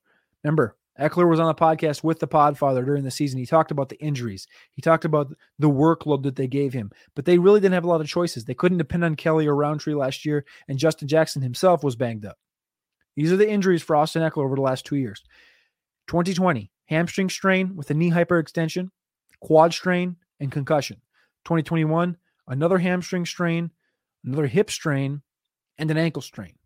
remember, 0.44 0.76
Ekeler 1.00 1.30
was 1.30 1.40
on 1.40 1.48
the 1.48 1.54
podcast 1.54 2.04
with 2.04 2.20
the 2.20 2.28
Podfather 2.28 2.84
during 2.84 3.04
the 3.04 3.12
season. 3.12 3.40
He 3.40 3.46
talked 3.46 3.72
about 3.72 3.90
the 3.90 4.00
injuries. 4.00 4.48
He 4.74 4.82
talked 4.82 5.06
about 5.06 5.34
the 5.60 5.70
workload 5.70 6.24
that 6.24 6.36
they 6.36 6.48
gave 6.48 6.74
him. 6.74 6.92
But 7.16 7.26
they 7.26 7.38
really 7.38 7.60
didn't 7.60 7.76
have 7.76 7.86
a 7.86 7.90
lot 7.90 8.02
of 8.02 8.08
choices. 8.08 8.46
They 8.46 8.56
couldn't 8.56 8.80
depend 8.80 9.04
on 9.04 9.16
Kelly 9.16 9.48
or 9.48 9.56
Rountree 9.56 9.94
last 9.94 10.26
year, 10.26 10.46
and 10.68 10.80
Justin 10.80 11.08
Jackson 11.08 11.42
himself 11.42 11.84
was 11.84 11.96
banged 11.96 12.26
up. 12.26 12.38
These 13.16 13.32
are 13.32 13.38
the 13.38 13.50
injuries 13.50 13.84
for 13.84 13.96
Austin 13.96 14.24
Ekeler 14.24 14.46
over 14.46 14.56
the 14.56 14.62
last 14.62 14.86
two 14.86 14.96
years. 14.96 15.24
2020, 16.08 16.72
hamstring 16.86 17.30
strain 17.30 17.76
with 17.76 17.90
a 17.92 17.94
knee 17.94 18.12
hyperextension, 18.12 18.90
quad 19.40 19.74
strain, 19.74 20.18
and 20.40 20.52
concussion. 20.52 21.02
2021, 21.46 22.18
another 22.48 22.78
hamstring 22.78 23.26
strain, 23.26 23.72
another 24.24 24.48
hip 24.48 24.70
strain, 24.70 25.22
and 25.78 25.92
an 25.92 25.98
ankle 25.98 26.22
strain. 26.22 26.57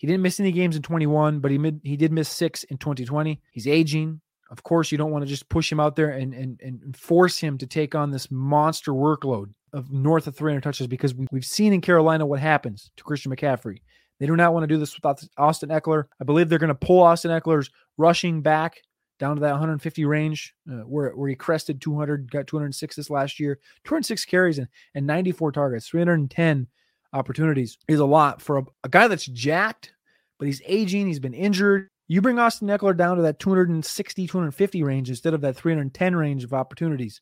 He 0.00 0.06
didn't 0.06 0.22
miss 0.22 0.40
any 0.40 0.50
games 0.50 0.76
in 0.76 0.82
21, 0.82 1.40
but 1.40 1.50
he 1.50 1.58
mid, 1.58 1.82
he 1.84 1.94
did 1.94 2.10
miss 2.10 2.30
six 2.30 2.64
in 2.64 2.78
2020. 2.78 3.38
He's 3.52 3.66
aging. 3.66 4.22
Of 4.50 4.62
course, 4.62 4.90
you 4.90 4.96
don't 4.96 5.10
want 5.10 5.24
to 5.24 5.28
just 5.28 5.50
push 5.50 5.70
him 5.70 5.78
out 5.78 5.94
there 5.94 6.08
and, 6.08 6.32
and, 6.32 6.58
and 6.62 6.96
force 6.96 7.36
him 7.36 7.58
to 7.58 7.66
take 7.66 7.94
on 7.94 8.10
this 8.10 8.30
monster 8.30 8.92
workload 8.92 9.52
of 9.74 9.92
north 9.92 10.26
of 10.26 10.34
300 10.34 10.62
touches 10.62 10.86
because 10.86 11.14
we, 11.14 11.26
we've 11.30 11.44
seen 11.44 11.74
in 11.74 11.82
Carolina 11.82 12.24
what 12.24 12.40
happens 12.40 12.90
to 12.96 13.04
Christian 13.04 13.30
McCaffrey. 13.30 13.82
They 14.18 14.26
do 14.26 14.36
not 14.36 14.54
want 14.54 14.64
to 14.64 14.68
do 14.68 14.78
this 14.78 14.94
without 14.94 15.22
Austin 15.36 15.68
Ekeler. 15.68 16.04
I 16.18 16.24
believe 16.24 16.48
they're 16.48 16.58
going 16.58 16.68
to 16.68 16.74
pull 16.74 17.02
Austin 17.02 17.30
Ekeler's 17.30 17.68
rushing 17.98 18.40
back 18.40 18.80
down 19.18 19.36
to 19.36 19.40
that 19.40 19.50
150 19.50 20.06
range 20.06 20.54
uh, 20.66 20.76
where, 20.86 21.10
where 21.10 21.28
he 21.28 21.36
crested 21.36 21.82
200, 21.82 22.30
got 22.30 22.46
206 22.46 22.96
this 22.96 23.10
last 23.10 23.38
year, 23.38 23.58
206 23.84 24.24
carries 24.24 24.58
and, 24.58 24.68
and 24.94 25.06
94 25.06 25.52
targets, 25.52 25.88
310 25.88 26.68
opportunities 27.12 27.78
is 27.88 28.00
a 28.00 28.04
lot 28.04 28.40
for 28.40 28.58
a, 28.58 28.64
a 28.84 28.88
guy 28.88 29.08
that's 29.08 29.26
jacked, 29.26 29.92
but 30.38 30.46
he's 30.46 30.62
aging. 30.66 31.06
He's 31.06 31.18
been 31.18 31.34
injured. 31.34 31.88
You 32.08 32.20
bring 32.20 32.38
Austin 32.38 32.68
Ekeler 32.68 32.96
down 32.96 33.16
to 33.16 33.22
that 33.22 33.38
260, 33.38 34.26
250 34.26 34.82
range 34.82 35.08
instead 35.08 35.34
of 35.34 35.40
that 35.42 35.56
310 35.56 36.16
range 36.16 36.44
of 36.44 36.52
opportunities. 36.52 37.20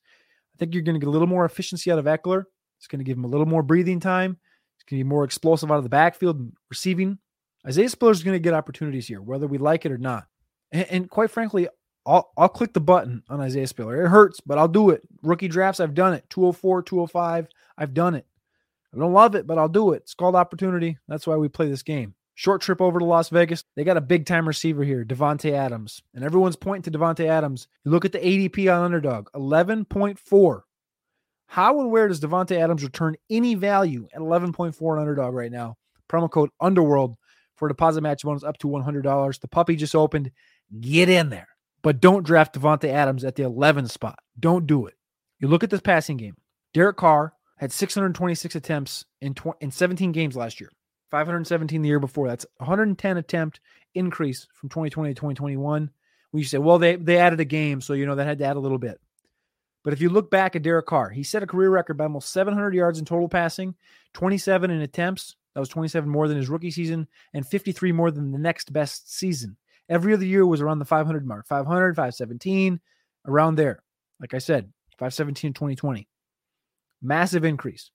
I 0.55 0.59
think 0.59 0.75
you're 0.75 0.83
going 0.83 0.95
to 0.95 1.01
get 1.01 1.09
a 1.09 1.13
little 1.13 1.27
more 1.27 1.45
efficiency 1.45 1.93
out 1.93 1.99
of 1.99 2.07
Ekeler. 2.07 2.45
It's 2.79 2.87
going 2.87 3.01
to 3.01 3.05
give 3.05 3.17
him 3.17 3.25
a 3.25 3.29
little 3.29 3.47
more 3.47 3.63
breathing 3.63 4.01
time. 4.01 4.39
It's 4.77 4.85
going 4.85 4.99
to 4.99 5.05
be 5.05 5.09
more 5.09 5.25
explosive 5.25 5.71
out 5.71 5.77
of 5.79 5.83
the 5.83 5.91
backfield 5.91 6.39
and 6.39 6.53
receiving. 6.71 7.19
Isaiah 7.67 7.89
Spiller 7.89 8.13
is 8.13 8.23
going 8.23 8.35
to 8.35 8.41
get 8.41 8.55
opportunities 8.55 9.07
here, 9.07 9.21
whether 9.21 9.47
we 9.47 9.59
like 9.59 9.85
it 9.85 9.93
or 9.93 9.99
not. 9.99 10.27
And, 10.73 10.87
and 10.91 11.11
quite 11.11 11.31
frankly, 11.31 11.69
I'll, 12.07 12.33
I'll 12.39 12.49
click 12.49 12.73
the 12.73 12.81
button 12.81 13.23
on 13.29 13.41
Isaiah 13.41 13.67
Spiller. 13.67 14.05
It 14.05 14.09
hurts, 14.09 14.41
but 14.41 14.57
I'll 14.57 14.69
do 14.69 14.91
it. 14.91 15.03
Rookie 15.23 15.49
drafts, 15.49 15.81
I've 15.81 15.95
done 15.95 16.15
it. 16.15 16.25
204, 16.31 16.83
205, 16.83 17.49
I've 17.77 17.95
done 17.95 18.15
it. 18.15 18.27
I 18.95 18.99
don't 18.99 19.13
love 19.13 19.35
it, 19.35 19.47
but 19.47 19.59
I'll 19.59 19.69
do 19.69 19.93
it. 19.93 20.03
It's 20.03 20.15
called 20.15 20.35
opportunity. 20.35 20.99
That's 21.09 21.27
why 21.27 21.37
we 21.37 21.49
play 21.49 21.69
this 21.69 21.83
game. 21.83 22.15
Short 22.35 22.61
trip 22.61 22.81
over 22.81 23.01
to 23.01 23.05
Las 23.05 23.31
Vegas. 23.31 23.65
They 23.75 23.85
got 23.85 23.97
a 23.97 24.01
big 24.01 24.25
time 24.25 24.47
receiver 24.47 24.85
here, 24.85 25.05
Davante 25.05 25.53
Adams. 25.53 26.03
And 26.15 26.25
everyone's 26.25 26.57
pointing 26.57 26.91
to 26.91 26.99
Davante 26.99 27.27
Adams. 27.27 27.67
You 27.85 27.91
look 27.91 28.05
at 28.05 28.13
the 28.13 28.21
ADP 28.21 28.73
on 28.73 28.85
underdog, 28.85 29.29
11.4. 29.35 30.61
How 31.49 31.81
and 31.81 31.91
where 31.91 32.07
does 32.07 32.21
Davante 32.21 32.57
Adams 32.57 32.85
return 32.85 33.17
any 33.29 33.55
value 33.55 34.07
at 34.15 34.21
11.4 34.21 34.81
on 34.93 34.99
underdog 34.99 35.35
right 35.35 35.51
now? 35.51 35.77
Promo 36.09 36.31
code 36.31 36.51
Underworld 36.61 37.17
for 37.57 37.69
deposit 37.69 38.03
match 38.03 38.23
bonus 38.23 38.45
up 38.45 38.59
to 38.59 38.69
$100. 38.69 39.41
The 39.41 39.49
puppy 39.49 39.75
just 39.75 39.97
opened. 39.97 40.31
Get 40.81 41.09
in 41.09 41.31
there. 41.31 41.49
But 41.83 42.01
don't 42.01 42.25
draft 42.25 42.55
Davante 42.55 42.89
Adams 42.89 43.25
at 43.25 43.35
the 43.35 43.43
11 43.43 43.89
spot. 43.89 44.19
Don't 44.39 44.67
do 44.67 44.87
it. 44.87 44.95
You 45.41 45.49
look 45.49 45.65
at 45.65 45.71
this 45.71 45.81
passing 45.81 46.17
game. 46.17 46.37
Derek 46.75 46.97
Carr, 46.97 47.33
had 47.59 47.73
626 47.73 48.55
attempts 48.55 49.05
in 49.21 49.35
tw- 49.35 49.57
in 49.61 49.71
17 49.71 50.13
games 50.13 50.37
last 50.37 50.61
year. 50.61 50.71
517 51.11 51.83
the 51.83 51.89
year 51.89 52.01
before. 52.01 52.29
That's 52.29 52.47
110 52.59 53.17
attempt 53.17 53.61
increase 53.95 54.47
from 54.53 54.69
2020 54.69 55.11
to 55.11 55.15
2021. 55.15 55.91
We 56.33 56.43
say, 56.45 56.59
well, 56.59 56.79
they 56.79 56.97
they 56.97 57.19
added 57.19 57.41
a 57.41 57.45
game, 57.45 57.81
so 57.81 57.95
you 57.95 58.07
know 58.07 58.15
that 58.15 58.27
had 58.27 58.39
to 58.39 58.45
add 58.45 58.57
a 58.57 58.61
little 58.61 58.79
bit. 58.79 59.01
But 59.83 59.93
if 59.93 60.01
you 60.01 60.11
look 60.11 60.31
back 60.31 60.55
at 60.55 60.63
Derek 60.63 60.87
Carr, 60.87 61.09
he 61.11 61.23
set 61.23 61.43
a 61.43 61.47
career 61.47 61.71
record 61.71 61.97
by 61.97 62.05
almost 62.05 62.33
700 62.33 62.75
yards 62.75 62.99
in 62.99 63.05
total 63.05 63.29
passing, 63.29 63.75
27 64.13 64.71
in 64.71 64.83
attempts. 64.83 65.37
That 65.55 65.61
was 65.61 65.71
27 65.71 66.09
more 66.09 66.29
than 66.29 66.37
his 66.37 66.49
rookie 66.49 66.71
season, 66.71 67.09
and 67.33 67.47
53 67.47 67.93
more 67.93 68.11
than 68.11 68.31
the 68.31 68.39
next 68.39 68.73
best 68.73 69.13
season. 69.13 69.57
Every 69.89 70.13
other 70.13 70.27
year 70.27 70.47
was 70.47 70.61
around 70.61 70.81
the 70.81 70.85
500 70.85 71.27
mark, 71.27 71.47
500, 71.47 71.97
517, 71.97 72.81
around 73.27 73.55
there. 73.55 73.83
Like 74.21 74.35
I 74.35 74.39
said, 74.39 74.71
517 74.99 75.49
in 75.49 75.55
2020. 75.55 76.07
Massive 77.03 77.45
increase. 77.45 77.91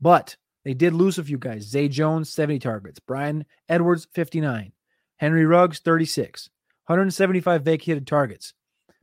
But 0.00 0.36
they 0.64 0.74
did 0.74 0.94
lose 0.94 1.18
a 1.18 1.24
few 1.24 1.38
guys. 1.38 1.64
Zay 1.64 1.88
Jones, 1.88 2.30
70 2.30 2.58
targets. 2.58 3.00
Bryan 3.00 3.44
Edwards, 3.68 4.08
59. 4.14 4.72
Henry 5.16 5.46
Ruggs, 5.46 5.80
36. 5.80 6.50
175 6.86 7.62
vacated 7.62 8.06
targets. 8.06 8.54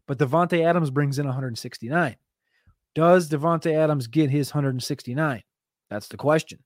But 0.07 0.17
Davante 0.17 0.65
Adams 0.65 0.89
brings 0.89 1.19
in 1.19 1.25
169. 1.25 2.15
Does 2.93 3.29
Davante 3.29 3.73
Adams 3.73 4.07
get 4.07 4.29
his 4.29 4.53
169? 4.53 5.43
That's 5.89 6.07
the 6.07 6.17
question. 6.17 6.59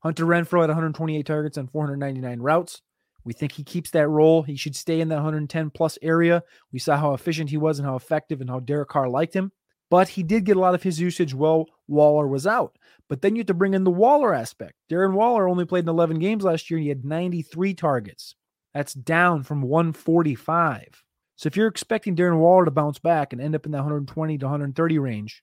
Hunter 0.00 0.24
Renfrow 0.24 0.60
had 0.60 0.70
128 0.70 1.24
targets 1.26 1.58
on 1.58 1.68
499 1.68 2.40
routes. 2.40 2.82
We 3.24 3.32
think 3.32 3.52
he 3.52 3.64
keeps 3.64 3.90
that 3.90 4.08
role. 4.08 4.42
He 4.42 4.56
should 4.56 4.76
stay 4.76 5.00
in 5.00 5.08
that 5.08 5.16
110 5.16 5.70
plus 5.70 5.98
area. 6.02 6.42
We 6.72 6.78
saw 6.78 6.96
how 6.96 7.14
efficient 7.14 7.50
he 7.50 7.56
was 7.56 7.78
and 7.78 7.86
how 7.86 7.96
effective 7.96 8.40
and 8.40 8.48
how 8.48 8.60
Derek 8.60 8.88
Carr 8.88 9.08
liked 9.08 9.34
him 9.34 9.52
but 9.90 10.10
he 10.10 10.22
did 10.22 10.44
get 10.44 10.56
a 10.56 10.60
lot 10.60 10.74
of 10.74 10.82
his 10.82 11.00
usage 11.00 11.34
while 11.34 11.66
Waller 11.86 12.26
was 12.26 12.46
out. 12.46 12.76
But 13.08 13.22
then 13.22 13.34
you 13.34 13.40
have 13.40 13.46
to 13.46 13.54
bring 13.54 13.74
in 13.74 13.84
the 13.84 13.90
Waller 13.90 14.34
aspect. 14.34 14.74
Darren 14.90 15.14
Waller 15.14 15.48
only 15.48 15.64
played 15.64 15.84
in 15.84 15.88
11 15.88 16.18
games 16.18 16.44
last 16.44 16.70
year 16.70 16.78
and 16.78 16.84
he 16.84 16.88
had 16.90 17.04
93 17.04 17.74
targets. 17.74 18.34
That's 18.74 18.92
down 18.92 19.42
from 19.44 19.62
145. 19.62 21.04
So 21.36 21.46
if 21.46 21.56
you're 21.56 21.68
expecting 21.68 22.16
Darren 22.16 22.38
Waller 22.38 22.64
to 22.64 22.70
bounce 22.70 22.98
back 22.98 23.32
and 23.32 23.40
end 23.40 23.54
up 23.54 23.64
in 23.64 23.72
that 23.72 23.78
120 23.78 24.38
to 24.38 24.44
130 24.44 24.98
range, 24.98 25.42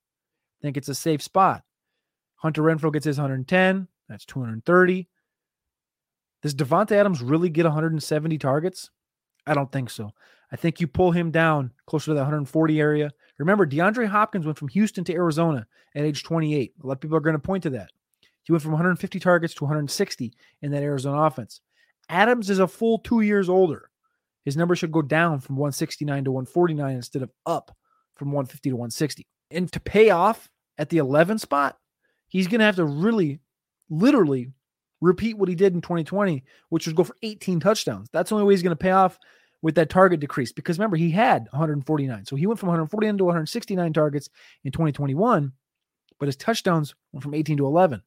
I 0.59 0.61
think 0.61 0.77
it's 0.77 0.89
a 0.89 0.95
safe 0.95 1.21
spot. 1.21 1.63
Hunter 2.35 2.61
Renfrow 2.61 2.93
gets 2.93 3.05
his 3.05 3.17
110. 3.17 3.87
That's 4.07 4.25
230. 4.25 5.09
Does 6.43 6.53
Davante 6.53 6.91
Adams 6.91 7.21
really 7.21 7.49
get 7.49 7.65
170 7.65 8.37
targets? 8.37 8.91
I 9.47 9.53
don't 9.53 9.71
think 9.71 9.89
so. 9.89 10.11
I 10.51 10.55
think 10.55 10.79
you 10.79 10.87
pull 10.87 11.11
him 11.11 11.31
down 11.31 11.71
closer 11.87 12.05
to 12.05 12.13
the 12.13 12.19
140 12.19 12.79
area. 12.79 13.11
Remember, 13.37 13.65
DeAndre 13.65 14.07
Hopkins 14.07 14.45
went 14.45 14.57
from 14.57 14.69
Houston 14.69 15.03
to 15.05 15.13
Arizona 15.13 15.67
at 15.95 16.05
age 16.05 16.23
28. 16.23 16.73
A 16.81 16.87
lot 16.87 16.93
of 16.93 17.01
people 17.01 17.17
are 17.17 17.21
going 17.21 17.35
to 17.35 17.39
point 17.39 17.63
to 17.63 17.69
that. 17.71 17.89
He 18.43 18.51
went 18.51 18.61
from 18.61 18.71
150 18.71 19.19
targets 19.19 19.53
to 19.55 19.63
160 19.63 20.33
in 20.61 20.71
that 20.71 20.83
Arizona 20.83 21.23
offense. 21.23 21.61
Adams 22.09 22.49
is 22.49 22.59
a 22.59 22.67
full 22.67 22.99
two 22.99 23.21
years 23.21 23.49
older. 23.49 23.89
His 24.45 24.55
number 24.55 24.75
should 24.75 24.91
go 24.91 25.01
down 25.01 25.39
from 25.39 25.55
169 25.57 26.25
to 26.25 26.31
149 26.31 26.95
instead 26.95 27.23
of 27.23 27.31
up 27.45 27.75
from 28.15 28.31
150 28.31 28.69
to 28.69 28.75
160. 28.75 29.27
And 29.51 29.71
to 29.71 29.79
pay 29.79 30.11
off 30.11 30.49
at 30.77 30.89
the 30.89 30.99
11 30.99 31.39
spot, 31.39 31.77
he's 32.27 32.47
going 32.47 32.59
to 32.59 32.65
have 32.65 32.75
to 32.75 32.85
really, 32.85 33.39
literally 33.89 34.51
repeat 35.01 35.37
what 35.37 35.49
he 35.49 35.55
did 35.55 35.73
in 35.73 35.81
2020, 35.81 36.43
which 36.69 36.85
was 36.85 36.93
go 36.93 37.03
for 37.03 37.15
18 37.23 37.59
touchdowns. 37.59 38.07
That's 38.13 38.29
the 38.29 38.35
only 38.35 38.47
way 38.47 38.53
he's 38.53 38.63
going 38.63 38.75
to 38.77 38.83
pay 38.83 38.91
off 38.91 39.17
with 39.65 39.73
that 39.73 39.89
target 39.89 40.19
decrease. 40.19 40.51
Because 40.51 40.77
remember, 40.77 40.95
he 40.95 41.09
had 41.09 41.47
149. 41.49 42.25
So 42.25 42.35
he 42.35 42.45
went 42.45 42.59
from 42.59 42.67
149 42.67 43.17
to 43.17 43.23
169 43.23 43.93
targets 43.93 44.29
in 44.63 44.71
2021, 44.71 45.51
but 46.19 46.27
his 46.27 46.35
touchdowns 46.35 46.93
went 47.11 47.23
from 47.23 47.33
18 47.33 47.57
to 47.57 47.65
11. 47.65 47.99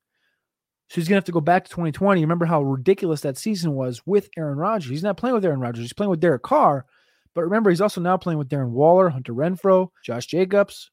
So 0.88 0.94
he's 0.94 1.08
going 1.08 1.16
to 1.16 1.18
have 1.18 1.24
to 1.24 1.32
go 1.32 1.40
back 1.40 1.64
to 1.64 1.70
2020. 1.70 2.20
Remember 2.20 2.46
how 2.46 2.62
ridiculous 2.62 3.22
that 3.22 3.36
season 3.36 3.74
was 3.74 4.00
with 4.06 4.30
Aaron 4.38 4.56
Rodgers. 4.56 4.88
He's 4.88 5.02
not 5.02 5.16
playing 5.16 5.34
with 5.34 5.44
Aaron 5.44 5.58
Rodgers. 5.58 5.82
He's 5.82 5.92
playing 5.92 6.10
with 6.10 6.20
Derek 6.20 6.44
Carr. 6.44 6.86
But 7.34 7.42
remember, 7.42 7.70
he's 7.70 7.80
also 7.80 8.00
now 8.00 8.16
playing 8.16 8.38
with 8.38 8.48
Darren 8.48 8.70
Waller, 8.70 9.08
Hunter 9.08 9.34
Renfrow, 9.34 9.88
Josh 10.04 10.26
Jacobs. 10.26 10.92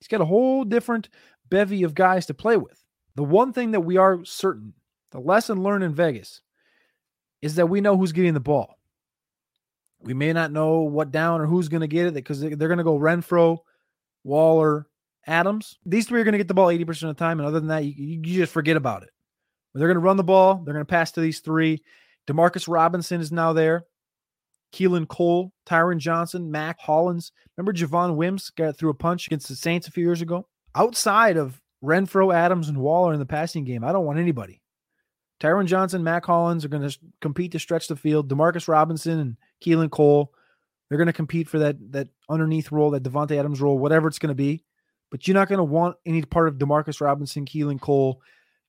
He's 0.00 0.08
got 0.08 0.20
a 0.20 0.26
whole 0.26 0.64
different 0.64 1.08
bevy 1.48 1.82
of 1.82 1.94
guys 1.94 2.26
to 2.26 2.34
play 2.34 2.58
with. 2.58 2.78
The 3.14 3.24
one 3.24 3.54
thing 3.54 3.70
that 3.70 3.80
we 3.80 3.96
are 3.96 4.22
certain, 4.26 4.74
the 5.12 5.18
lesson 5.18 5.62
learned 5.62 5.82
in 5.82 5.94
Vegas, 5.94 6.42
is 7.40 7.54
that 7.54 7.70
we 7.70 7.80
know 7.80 7.96
who's 7.96 8.12
getting 8.12 8.34
the 8.34 8.40
ball. 8.40 8.76
We 10.02 10.14
may 10.14 10.32
not 10.32 10.52
know 10.52 10.80
what 10.80 11.10
down 11.10 11.40
or 11.40 11.46
who's 11.46 11.68
going 11.68 11.82
to 11.82 11.86
get 11.86 12.06
it 12.06 12.14
because 12.14 12.40
they're 12.40 12.56
going 12.56 12.78
to 12.78 12.84
go 12.84 12.98
Renfrow, 12.98 13.58
Waller, 14.24 14.86
Adams. 15.26 15.78
These 15.86 16.06
three 16.06 16.20
are 16.20 16.24
going 16.24 16.32
to 16.32 16.38
get 16.38 16.48
the 16.48 16.54
ball 16.54 16.68
80% 16.68 16.88
of 16.88 17.08
the 17.08 17.14
time. 17.14 17.38
And 17.38 17.46
other 17.46 17.60
than 17.60 17.68
that, 17.68 17.84
you, 17.84 17.92
you 17.96 18.20
just 18.20 18.52
forget 18.52 18.76
about 18.76 19.04
it. 19.04 19.10
They're 19.74 19.88
going 19.88 19.94
to 19.94 20.00
run 20.00 20.16
the 20.16 20.24
ball. 20.24 20.56
They're 20.56 20.74
going 20.74 20.84
to 20.84 20.90
pass 20.90 21.12
to 21.12 21.20
these 21.20 21.40
three. 21.40 21.82
Demarcus 22.26 22.68
Robinson 22.68 23.20
is 23.20 23.32
now 23.32 23.52
there. 23.52 23.84
Keelan 24.72 25.08
Cole, 25.08 25.52
Tyron 25.66 25.98
Johnson, 25.98 26.50
Mack 26.50 26.80
Hollins. 26.80 27.32
Remember 27.56 27.72
Javon 27.72 28.16
Wims 28.16 28.50
got 28.50 28.76
through 28.76 28.90
a 28.90 28.94
punch 28.94 29.26
against 29.26 29.48
the 29.48 29.56
Saints 29.56 29.86
a 29.86 29.90
few 29.90 30.04
years 30.04 30.22
ago? 30.22 30.46
Outside 30.74 31.36
of 31.36 31.60
Renfrow, 31.84 32.34
Adams, 32.34 32.68
and 32.68 32.78
Waller 32.78 33.12
in 33.12 33.18
the 33.18 33.26
passing 33.26 33.64
game, 33.64 33.84
I 33.84 33.92
don't 33.92 34.06
want 34.06 34.18
anybody. 34.18 34.62
Tyron 35.40 35.66
Johnson, 35.66 36.04
Mack 36.04 36.24
Hollins 36.24 36.64
are 36.64 36.68
going 36.68 36.88
to 36.88 36.98
compete 37.20 37.52
to 37.52 37.58
stretch 37.58 37.88
the 37.88 37.96
field. 37.96 38.30
Demarcus 38.30 38.68
Robinson 38.68 39.18
and 39.18 39.36
Keelan 39.62 39.90
Cole, 39.90 40.32
they're 40.88 40.98
going 40.98 41.06
to 41.06 41.12
compete 41.12 41.48
for 41.48 41.58
that 41.60 41.76
that 41.92 42.08
underneath 42.28 42.72
role, 42.72 42.90
that 42.90 43.02
Davante 43.02 43.38
Adams 43.38 43.60
role, 43.60 43.78
whatever 43.78 44.08
it's 44.08 44.18
going 44.18 44.28
to 44.28 44.34
be. 44.34 44.64
But 45.10 45.26
you're 45.26 45.34
not 45.34 45.48
going 45.48 45.58
to 45.58 45.64
want 45.64 45.96
any 46.06 46.22
part 46.22 46.48
of 46.48 46.56
Demarcus 46.56 47.00
Robinson, 47.00 47.44
Keelan 47.44 47.80
Cole, 47.80 48.22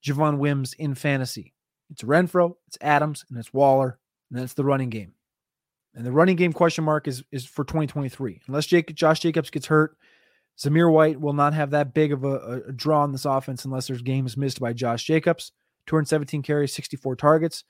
Javon 0.06 0.38
Wims 0.38 0.74
in 0.74 0.94
fantasy. 0.94 1.54
It's 1.90 2.04
Renfrow, 2.04 2.56
it's 2.68 2.78
Adams, 2.82 3.24
and 3.30 3.40
it's 3.40 3.54
Waller, 3.54 4.00
and 4.30 4.40
that's 4.40 4.54
the 4.54 4.66
running 4.66 4.90
game. 4.90 5.14
And 5.96 6.06
the 6.06 6.12
running 6.12 6.36
game 6.36 6.54
question 6.54 6.84
mark 6.84 7.08
is 7.08 7.24
is 7.32 7.46
for 7.46 7.64
2023. 7.64 8.42
Unless 8.48 8.68
Jake, 8.68 8.94
Josh 8.96 9.20
Jacobs 9.20 9.50
gets 9.50 9.68
hurt, 9.68 9.98
Zamir 10.58 10.92
White 10.92 11.20
will 11.20 11.34
not 11.34 11.54
have 11.54 11.72
that 11.72 11.94
big 11.94 12.12
of 12.12 12.24
a, 12.24 12.64
a 12.68 12.72
draw 12.72 13.04
in 13.04 13.12
this 13.12 13.26
offense 13.26 13.66
unless 13.66 13.88
there's 13.88 14.02
games 14.02 14.38
missed 14.38 14.60
by 14.60 14.74
Josh 14.74 15.04
Jacobs. 15.04 15.52
217 15.88 16.42
carries, 16.42 16.74
64 16.74 17.16
targets. 17.16 17.64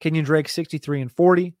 Kenyon 0.00 0.24
Drake 0.24 0.48
63 0.48 1.02
and 1.02 1.12
40. 1.12 1.54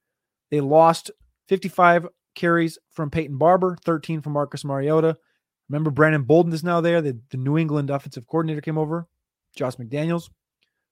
They 0.50 0.60
lost 0.60 1.10
55 1.48 2.06
carries 2.34 2.78
from 2.90 3.10
Peyton 3.10 3.38
Barber, 3.38 3.76
13 3.84 4.20
from 4.20 4.32
Marcus 4.32 4.64
Mariota. 4.64 5.16
Remember, 5.68 5.90
Brandon 5.90 6.22
Bolden 6.22 6.52
is 6.52 6.64
now 6.64 6.80
there. 6.80 7.02
The, 7.02 7.18
the 7.30 7.36
New 7.36 7.58
England 7.58 7.90
offensive 7.90 8.26
coordinator 8.26 8.60
came 8.60 8.78
over, 8.78 9.06
Josh 9.56 9.76
McDaniels. 9.76 10.30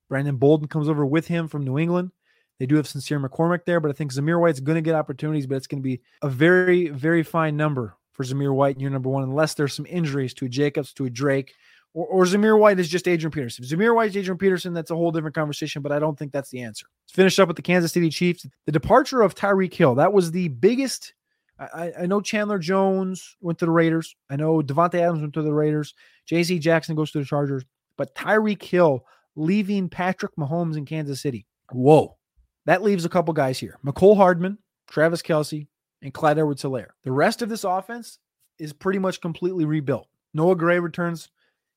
Brandon 0.08 0.36
Bolden 0.36 0.68
comes 0.68 0.88
over 0.88 1.04
with 1.04 1.26
him 1.26 1.48
from 1.48 1.64
New 1.64 1.78
England. 1.78 2.10
They 2.58 2.66
do 2.66 2.76
have 2.76 2.86
Sincere 2.86 3.20
McCormick 3.20 3.64
there, 3.64 3.80
but 3.80 3.90
I 3.90 3.94
think 3.94 4.12
Zamir 4.12 4.40
White's 4.40 4.60
going 4.60 4.76
to 4.76 4.82
get 4.82 4.94
opportunities, 4.94 5.46
but 5.46 5.56
it's 5.56 5.66
going 5.66 5.82
to 5.82 5.86
be 5.86 6.00
a 6.22 6.28
very, 6.28 6.88
very 6.88 7.22
fine 7.22 7.56
number 7.56 7.96
for 8.12 8.24
Zamir 8.24 8.54
White 8.54 8.76
in 8.76 8.80
year 8.80 8.90
number 8.90 9.10
one, 9.10 9.22
unless 9.22 9.54
there's 9.54 9.74
some 9.74 9.86
injuries 9.86 10.32
to 10.34 10.46
a 10.46 10.48
Jacobs, 10.48 10.92
to 10.94 11.04
a 11.04 11.10
Drake, 11.10 11.54
or, 11.96 12.06
or 12.06 12.24
Zamir 12.24 12.58
White 12.58 12.78
is 12.78 12.88
just 12.88 13.08
Adrian 13.08 13.32
Peterson. 13.32 13.64
Zamir 13.64 13.94
White 13.94 14.10
is 14.10 14.16
Adrian 14.18 14.36
Peterson, 14.36 14.74
that's 14.74 14.90
a 14.90 14.94
whole 14.94 15.10
different 15.10 15.34
conversation, 15.34 15.80
but 15.80 15.92
I 15.92 15.98
don't 15.98 16.16
think 16.16 16.30
that's 16.30 16.50
the 16.50 16.60
answer. 16.60 16.86
Let's 17.04 17.14
finish 17.14 17.38
up 17.38 17.48
with 17.48 17.56
the 17.56 17.62
Kansas 17.62 17.92
City 17.92 18.10
Chiefs. 18.10 18.46
The 18.66 18.72
departure 18.72 19.22
of 19.22 19.34
Tyreek 19.34 19.72
Hill, 19.72 19.94
that 19.94 20.12
was 20.12 20.30
the 20.30 20.48
biggest. 20.48 21.14
I, 21.58 21.92
I 22.00 22.06
know 22.06 22.20
Chandler 22.20 22.58
Jones 22.58 23.36
went 23.40 23.58
to 23.60 23.64
the 23.64 23.70
Raiders. 23.70 24.14
I 24.28 24.36
know 24.36 24.60
Davante 24.60 24.96
Adams 24.96 25.22
went 25.22 25.32
to 25.34 25.42
the 25.42 25.54
Raiders. 25.54 25.94
J.C. 26.26 26.58
Jackson 26.58 26.94
goes 26.94 27.10
to 27.12 27.18
the 27.18 27.24
Chargers. 27.24 27.64
But 27.96 28.14
Tyreek 28.14 28.62
Hill 28.62 29.06
leaving 29.34 29.88
Patrick 29.88 30.36
Mahomes 30.36 30.76
in 30.76 30.84
Kansas 30.84 31.22
City. 31.22 31.46
Whoa. 31.72 32.18
That 32.66 32.82
leaves 32.82 33.06
a 33.06 33.08
couple 33.08 33.32
guys 33.32 33.58
here 33.58 33.78
Mecole 33.82 34.16
Hardman, 34.16 34.58
Travis 34.86 35.22
Kelce, 35.22 35.66
and 36.02 36.12
Clyde 36.12 36.38
Edwards 36.38 36.62
Helaire. 36.62 36.90
The 37.04 37.12
rest 37.12 37.40
of 37.40 37.48
this 37.48 37.64
offense 37.64 38.18
is 38.58 38.74
pretty 38.74 38.98
much 38.98 39.22
completely 39.22 39.64
rebuilt. 39.64 40.08
Noah 40.34 40.56
Gray 40.56 40.78
returns. 40.78 41.30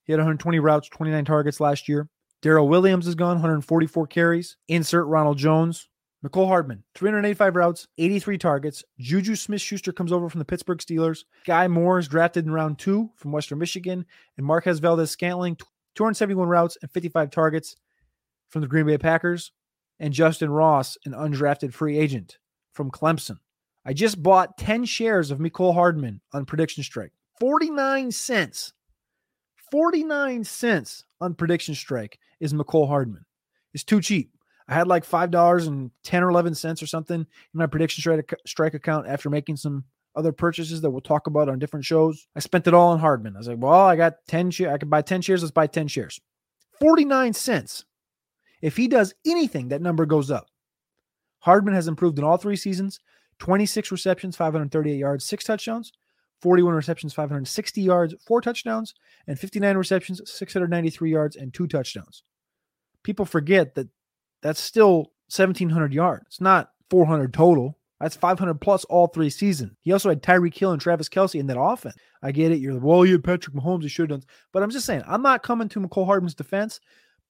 He 0.09 0.13
had 0.13 0.21
120 0.21 0.57
routes, 0.57 0.89
29 0.89 1.23
targets 1.23 1.59
last 1.59 1.87
year. 1.87 2.09
Darrel 2.41 2.67
Williams 2.67 3.05
is 3.05 3.13
gone, 3.13 3.35
144 3.35 4.07
carries. 4.07 4.57
Insert 4.67 5.05
Ronald 5.05 5.37
Jones. 5.37 5.87
Mecole 6.25 6.47
Hardman, 6.47 6.83
385 6.95 7.55
routes, 7.55 7.87
83 7.99 8.39
targets. 8.39 8.83
Juju 8.97 9.35
Smith 9.35 9.61
Schuster 9.61 9.91
comes 9.91 10.11
over 10.11 10.27
from 10.27 10.39
the 10.39 10.45
Pittsburgh 10.45 10.79
Steelers. 10.79 11.25
Skyy 11.47 11.69
Moore 11.69 11.99
is 11.99 12.07
drafted 12.07 12.45
in 12.45 12.51
round 12.51 12.79
two 12.79 13.11
from 13.17 13.31
Western 13.31 13.59
Michigan. 13.59 14.03
And 14.35 14.47
Marquez 14.47 14.79
Valdes-Scantling, 14.79 15.57
271 15.93 16.47
routes 16.47 16.75
and 16.81 16.89
55 16.89 17.29
targets 17.29 17.75
from 18.49 18.61
the 18.61 18.67
Green 18.67 18.87
Bay 18.87 18.97
Packers 18.97 19.51
and 19.99 20.11
Justin 20.11 20.49
Ross, 20.49 20.97
an 21.05 21.11
undrafted 21.11 21.71
free 21.71 21.99
agent 21.99 22.39
from 22.73 22.89
Clemson. 22.89 23.37
I 23.85 23.93
just 23.93 24.23
bought 24.23 24.57
10 24.57 24.85
shares 24.85 25.29
of 25.29 25.37
Mecole 25.37 25.75
Hardman 25.75 26.21
on 26.33 26.45
Prediction 26.45 26.81
Strike. 26.81 27.11
49 27.39 28.11
cents. 28.11 28.73
49 29.71 30.43
cents 30.43 31.05
on 31.21 31.33
Prediction 31.33 31.75
Strike 31.75 32.19
is 32.39 32.53
Mecole 32.53 32.87
Hardman. 32.87 33.25
It's 33.73 33.83
too 33.83 34.01
cheap. 34.01 34.31
I 34.67 34.73
had 34.73 34.87
like 34.87 35.05
$5 35.05 35.67
and 35.67 35.91
10 36.03 36.23
or 36.23 36.29
11 36.29 36.55
cents 36.55 36.83
or 36.83 36.87
something 36.87 37.21
in 37.21 37.27
my 37.53 37.65
Prediction 37.65 38.01
Strike, 38.01 38.33
strike 38.45 38.73
account 38.75 39.07
after 39.07 39.29
making 39.29 39.57
some 39.57 39.83
other 40.15 40.31
purchases 40.31 40.81
that 40.81 40.91
we'll 40.91 41.01
talk 41.01 41.27
about 41.27 41.49
on 41.49 41.59
different 41.59 41.85
shows. 41.85 42.27
I 42.35 42.39
spent 42.39 42.67
it 42.67 42.73
all 42.73 42.91
on 42.91 42.99
Hardman. 42.99 43.35
I 43.35 43.39
was 43.39 43.47
like, 43.47 43.57
well, 43.59 43.73
I 43.73 43.95
got 43.95 44.25
10 44.27 44.51
shares. 44.51 44.73
I 44.73 44.77
could 44.77 44.89
buy 44.89 45.01
10 45.01 45.21
shares. 45.21 45.41
Let's 45.41 45.51
buy 45.51 45.67
10 45.67 45.87
shares. 45.87 46.19
49 46.79 47.33
cents. 47.33 47.85
If 48.61 48.77
he 48.77 48.87
does 48.87 49.13
anything, 49.25 49.69
that 49.69 49.81
number 49.81 50.05
goes 50.05 50.29
up. 50.29 50.47
Hardman 51.39 51.73
has 51.73 51.87
improved 51.87 52.17
in 52.17 52.23
all 52.23 52.37
three 52.37 52.57
seasons 52.57 52.99
26 53.39 53.91
receptions, 53.91 54.35
538 54.35 54.97
yards, 54.97 55.25
six 55.25 55.45
touchdowns, 55.45 55.93
41 56.41 56.73
receptions, 56.73 57.13
560 57.13 57.81
yards, 57.81 58.15
four 58.25 58.41
touchdowns, 58.41 58.93
and 59.27 59.39
59 59.39 59.77
receptions, 59.77 60.21
693 60.25 61.11
yards, 61.11 61.35
and 61.35 61.53
two 61.53 61.67
touchdowns. 61.67 62.23
People 63.03 63.25
forget 63.25 63.75
that 63.75 63.87
that's 64.41 64.59
still 64.59 65.11
1,700 65.35 65.93
yards. 65.93 66.23
It's 66.27 66.41
not 66.41 66.71
400 66.89 67.33
total. 67.33 67.77
That's 67.99 68.15
500 68.15 68.61
plus 68.61 68.85
all 68.85 69.07
three 69.07 69.29
seasons. 69.29 69.73
He 69.81 69.91
also 69.91 70.07
had 70.07 70.23
Tyreek 70.23 70.57
Hill 70.57 70.71
and 70.71 70.81
Travis 70.81 71.09
Kelce 71.09 71.39
in 71.39 71.47
that 71.47 71.59
offense. 71.59 71.95
I 72.23 72.31
get 72.31 72.51
it. 72.51 72.59
You're 72.59 72.73
like, 72.73 72.83
well, 72.83 73.05
you 73.05 73.13
had 73.13 73.23
Patrick 73.25 73.55
Mahomes. 73.55 73.83
You 73.83 73.89
should 73.89 74.09
have 74.09 74.21
done. 74.21 74.29
But 74.53 74.63
I'm 74.63 74.69
just 74.69 74.85
saying, 74.85 75.03
I'm 75.05 75.21
not 75.21 75.43
coming 75.43 75.67
to 75.69 75.81
Mecole 75.81 76.05
Hardman's 76.05 76.35
defense 76.35 76.79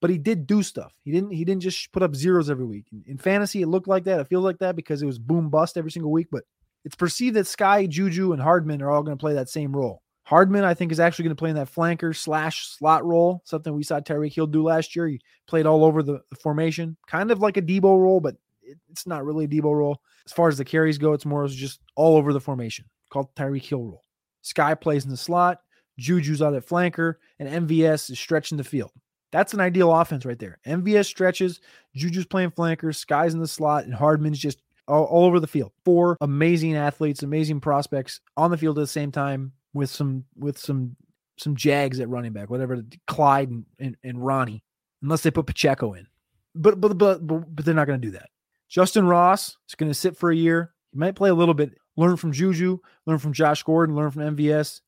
but 0.02 0.10
he 0.10 0.17
did 0.17 0.48
do 0.48 0.63
stuff. 0.63 0.93
He 1.04 1.12
didn't 1.12 1.32
he 1.32 1.43
didn't 1.43 1.62
just 1.62 1.91
put 1.91 2.04
up 2.04 2.15
zeros 2.15 2.50
every 2.50 2.65
week. 2.65 2.86
In, 3.06 3.17
fantasy, 3.17 3.62
it 3.62 3.67
looked 3.67 3.88
like 3.88 4.06
that. 4.06 4.19
It 4.19 4.28
feels 4.28 4.43
like 4.43 4.60
that 4.60 4.76
because 4.76 5.02
it 5.02 5.06
was 5.06 5.19
boom 5.19 5.50
bust 5.50 5.78
every 5.78 5.91
single 5.91 6.12
week. 6.12 6.28
But 6.32 6.43
it's 6.86 6.96
perceived 6.96 7.36
that 7.36 7.48
Sky, 7.48 7.86
Juju, 7.86 8.34
and 8.34 8.42
Hardman 8.42 8.82
are 8.82 8.89
all 8.89 9.04
going 9.04 9.18
to 9.18 9.22
play 9.22 9.34
that 9.34 9.50
same 9.50 9.76
role. 9.76 10.02
Hardman, 10.24 10.63
I 10.63 10.76
think, 10.76 10.92
is 10.92 11.00
actually 11.00 11.24
going 11.24 11.36
to 11.36 11.39
play 11.39 11.50
in 11.50 11.56
that 11.56 11.74
flanker 11.74 12.15
slash 12.15 12.68
slot 12.68 13.04
role, 13.04 13.42
something 13.46 13.74
we 13.74 13.84
saw 13.84 14.00
Tyreek 14.00 14.34
Hill 14.34 14.48
do 14.48 14.63
last 14.63 14.96
year. 14.96 15.08
He 15.08 15.20
played 15.48 15.65
all 15.65 15.84
over 15.84 16.04
the, 16.04 16.22
the 16.30 16.36
formation, 16.36 16.96
kind 17.08 17.32
of 17.32 17.39
like 17.39 17.58
a 17.58 17.62
Deebo 17.62 18.00
role, 18.00 18.20
but 18.20 18.36
it, 18.62 18.78
it's 18.92 19.08
not 19.08 19.26
really 19.26 19.46
a 19.46 19.48
Deebo 19.48 19.76
role. 19.76 20.02
As 20.28 20.32
far 20.32 20.48
as 20.48 20.58
the 20.58 20.65
carries 20.65 21.00
go, 21.00 21.13
it's 21.13 21.26
more 21.26 21.48
just 21.48 21.80
all 21.96 22.15
over 22.15 22.32
the 22.32 22.39
formation, 22.39 22.86
called 23.10 23.34
Tyreek 23.36 23.65
Hill 23.65 23.84
role. 23.84 24.04
Sky 24.44 24.76
plays 24.76 25.04
in 25.04 25.10
the 25.10 25.18
slot, 25.18 25.62
Juju's 25.98 26.44
out 26.44 26.54
at 26.54 26.68
flanker, 26.68 27.15
and 27.39 27.68
MVS 27.68 28.12
is 28.12 28.20
stretching 28.20 28.58
the 28.58 28.63
field. 28.63 28.92
That's 29.32 29.54
an 29.54 29.60
ideal 29.60 29.94
offense 29.94 30.26
right 30.26 30.39
there. 30.39 30.60
MVS 30.65 31.06
stretches, 31.06 31.60
Juju's 31.96 32.26
playing 32.26 32.52
flanker, 32.52 32.96
Sky's 32.96 33.34
in 33.34 33.39
the 33.39 33.48
slot, 33.48 33.86
and 33.86 33.94
Hardman's 33.94 34.39
just 34.39 34.62
all, 34.89 35.06
all, 35.06 35.25
over 35.25 35.39
the 35.39 35.47
field. 35.47 35.71
Four 35.86 36.17
amazing 36.21 36.75
athletes, 36.75 37.23
amazing 37.23 37.62
prospects 37.62 38.19
on 38.36 38.52
the 38.52 38.58
field 38.58 38.78
at 38.78 38.82
the 38.82 38.88
same 38.88 39.12
time 39.12 39.54
with 39.73 39.89
some 39.89 40.25
with 40.36 40.58
some 40.58 40.95
some 41.38 41.56
Jags 41.56 41.99
at 41.99 42.10
running 42.10 42.34
back, 42.34 42.49
whatever 42.49 42.84
Clyde 43.08 43.49
and, 43.49 43.65
and, 43.80 43.95
and 44.04 44.25
Ronnie, 44.25 44.63
unless 45.02 45.21
they 45.21 45.32
put 45.32 45.45
Pacheco 45.45 45.93
in. 45.93 46.08
But 46.56 46.82
but 46.82 46.97
but 46.97 47.25
but, 47.25 47.65
they're 47.65 47.73
not 47.73 47.88
going 47.88 48.02
to 48.02 48.08
do 48.08 48.17
that. 48.17 48.30
Justin 48.67 49.08
Ross 49.08 49.58
is 49.67 49.75
going 49.75 49.89
to 49.89 49.97
sit 49.97 50.17
for 50.17 50.32
a 50.32 50.36
year. 50.36 50.73
He 50.91 50.97
might 50.97 51.15
play 51.15 51.30
a 51.30 51.36
little 51.36 51.54
bit, 51.54 51.78
learn 51.95 52.17
from 52.17 52.32
Juju, 52.32 52.80
learn 53.06 53.19
from 53.19 53.34
Josh 53.34 53.63
Gordon, 53.63 53.95
learn 53.95 54.12
from 54.12 54.36
MVS. 54.36 54.82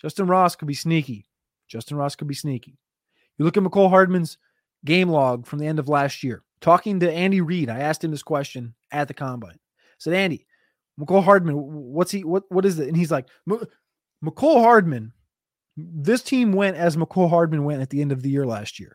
Justin 0.00 0.26
Ross 0.26 0.56
could 0.56 0.68
be 0.68 0.74
sneaky. 0.74 1.26
Justin 1.66 1.96
Ross 1.96 2.16
could 2.16 2.28
be 2.28 2.34
sneaky. 2.34 2.78
You 3.36 3.44
look 3.44 3.56
at 3.56 3.62
Mecole 3.62 3.90
Hardman's 3.90 4.38
game 4.84 5.08
log 5.08 5.46
from 5.46 5.58
the 5.58 5.66
end 5.66 5.78
of 5.78 5.88
last 5.88 6.22
year. 6.22 6.42
Talking 6.60 7.00
to 7.00 7.12
Andy 7.12 7.40
Reid, 7.40 7.70
I 7.70 7.80
asked 7.80 8.02
him 8.02 8.10
this 8.10 8.22
question 8.22 8.74
at 8.90 9.08
the 9.08 9.14
combine. 9.14 9.52
I 9.52 9.98
said, 9.98 10.14
Andy, 10.14 10.46
Mecole 10.98 11.22
Hardman, 11.22 11.54
what's 11.56 12.10
he 12.10 12.24
what 12.24 12.44
what 12.48 12.64
is 12.64 12.78
it? 12.78 12.88
And 12.88 12.96
he's 12.96 13.10
like, 13.10 13.28
Mecole 14.24 14.62
Hardman, 14.62 15.12
this 15.76 16.22
team 16.22 16.52
went 16.52 16.76
as 16.76 16.96
Mecole 16.96 17.30
Hardman 17.30 17.64
went 17.64 17.82
at 17.82 17.90
the 17.90 18.00
end 18.00 18.10
of 18.10 18.22
the 18.22 18.30
year 18.30 18.46
last 18.46 18.80
year. 18.80 18.92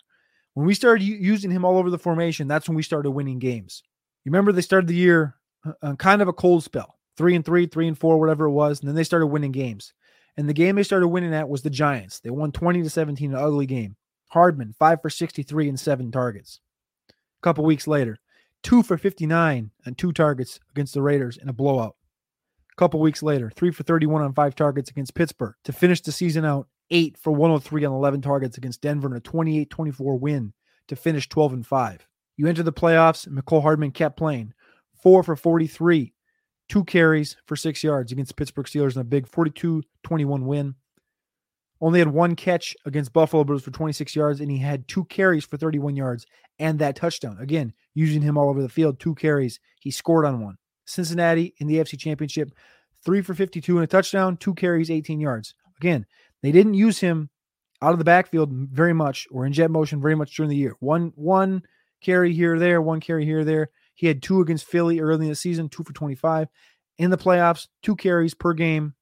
When 0.53 0.67
we 0.67 0.75
started 0.75 1.03
using 1.03 1.49
him 1.49 1.65
all 1.65 1.77
over 1.77 1.89
the 1.89 1.97
formation, 1.97 2.47
that's 2.47 2.67
when 2.67 2.75
we 2.75 2.83
started 2.83 3.11
winning 3.11 3.39
games. 3.39 3.81
You 4.23 4.31
remember 4.31 4.51
they 4.51 4.61
started 4.61 4.87
the 4.87 4.95
year 4.95 5.35
uh, 5.65 5.73
on 5.81 5.97
kind 5.97 6.21
of 6.21 6.27
a 6.27 6.33
cold 6.33 6.63
spell, 6.63 6.99
three 7.17 7.35
and 7.35 7.45
three, 7.45 7.65
three 7.65 7.87
and 7.87 7.97
four, 7.97 8.19
whatever 8.19 8.45
it 8.45 8.51
was, 8.51 8.79
and 8.79 8.87
then 8.87 8.95
they 8.95 9.03
started 9.03 9.27
winning 9.27 9.51
games. 9.51 9.93
And 10.35 10.47
the 10.49 10.53
game 10.53 10.75
they 10.75 10.83
started 10.83 11.07
winning 11.07 11.33
at 11.33 11.49
was 11.49 11.61
the 11.61 11.69
Giants. 11.69 12.19
They 12.19 12.29
won 12.29 12.51
20 12.51 12.83
to 12.83 12.89
17, 12.89 13.33
an 13.33 13.37
ugly 13.37 13.65
game. 13.65 13.95
Hardman, 14.29 14.73
five 14.77 15.01
for 15.01 15.09
63 15.09 15.69
and 15.69 15.79
seven 15.79 16.11
targets. 16.11 16.59
Couple 17.43 17.65
weeks 17.65 17.87
later, 17.87 18.17
two 18.63 18.83
for 18.83 18.97
59 18.97 19.69
and 19.85 19.97
two 19.97 20.13
targets 20.13 20.61
against 20.71 20.93
the 20.93 21.01
Raiders 21.01 21.35
in 21.35 21.49
a 21.49 21.53
blowout. 21.53 21.97
A 22.71 22.75
couple 22.75 23.01
weeks 23.01 23.21
later, 23.21 23.51
three 23.53 23.69
for 23.69 23.83
31 23.83 24.21
on 24.21 24.33
five 24.33 24.55
targets 24.55 24.89
against 24.89 25.13
Pittsburgh 25.13 25.53
to 25.65 25.73
finish 25.73 25.99
the 25.99 26.13
season 26.13 26.45
out 26.45 26.69
eight 26.89 27.17
for 27.17 27.31
103 27.31 27.83
on 27.83 27.91
11 27.91 28.21
targets 28.21 28.57
against 28.57 28.81
Denver 28.81 29.09
in 29.09 29.17
a 29.17 29.19
28 29.19 29.69
24 29.69 30.17
win 30.17 30.53
to 30.87 30.95
finish 30.95 31.27
12 31.27 31.53
and 31.53 31.67
5. 31.67 32.07
You 32.37 32.47
enter 32.47 32.63
the 32.63 32.71
playoffs, 32.71 33.27
and 33.27 33.37
Mecole 33.37 33.61
Hardman 33.61 33.91
kept 33.91 34.17
playing 34.17 34.53
four 35.01 35.21
for 35.21 35.35
43, 35.35 36.13
two 36.69 36.85
carries 36.85 37.35
for 37.45 37.57
six 37.57 37.83
yards 37.83 38.13
against 38.13 38.37
Pittsburgh 38.37 38.67
Steelers 38.67 38.95
in 38.95 39.01
a 39.01 39.05
big 39.05 39.27
42 39.27 39.83
21 40.03 40.45
win. 40.45 40.75
Only 41.83 41.99
had 41.99 42.07
one 42.07 42.37
catch 42.37 42.77
against 42.85 43.11
Buffalo, 43.11 43.43
was 43.43 43.61
for 43.61 43.71
26 43.71 44.15
yards, 44.15 44.39
and 44.39 44.49
he 44.49 44.59
had 44.59 44.87
two 44.87 45.03
carries 45.03 45.43
for 45.43 45.57
31 45.57 45.97
yards 45.97 46.25
and 46.57 46.79
that 46.79 46.95
touchdown. 46.95 47.37
Again, 47.41 47.73
using 47.93 48.21
him 48.21 48.37
all 48.37 48.49
over 48.49 48.61
the 48.61 48.69
field, 48.69 49.01
two 49.01 49.15
carries. 49.15 49.59
He 49.81 49.91
scored 49.91 50.25
on 50.25 50.41
one. 50.41 50.55
Cincinnati 50.85 51.53
in 51.57 51.67
the 51.67 51.75
AFC 51.75 51.99
Championship, 51.99 52.51
three 53.03 53.21
for 53.21 53.33
52 53.33 53.75
and 53.75 53.83
a 53.83 53.87
touchdown, 53.87 54.37
two 54.37 54.53
carries, 54.53 54.89
18 54.89 55.19
yards. 55.19 55.55
Again, 55.77 56.05
they 56.41 56.53
didn't 56.53 56.75
use 56.75 57.01
him 57.01 57.29
out 57.81 57.91
of 57.91 57.99
the 57.99 58.05
backfield 58.05 58.53
very 58.53 58.93
much 58.93 59.27
or 59.29 59.45
in 59.45 59.51
jet 59.51 59.69
motion 59.69 60.01
very 60.01 60.15
much 60.15 60.37
during 60.37 60.49
the 60.49 60.55
year. 60.55 60.77
One 60.79 61.11
one 61.15 61.63
carry 62.01 62.33
here 62.33 62.57
there, 62.57 62.81
one 62.81 63.01
carry 63.01 63.25
here 63.25 63.43
there. 63.43 63.71
He 63.93 64.07
had 64.07 64.23
two 64.23 64.39
against 64.39 64.67
Philly 64.67 65.01
early 65.01 65.25
in 65.25 65.31
the 65.31 65.35
season, 65.35 65.67
two 65.67 65.83
for 65.83 65.91
25. 65.91 66.47
In 66.97 67.09
the 67.09 67.17
playoffs, 67.17 67.67
two 67.81 67.97
carries 67.97 68.35
per 68.35 68.53
game, 68.53 68.93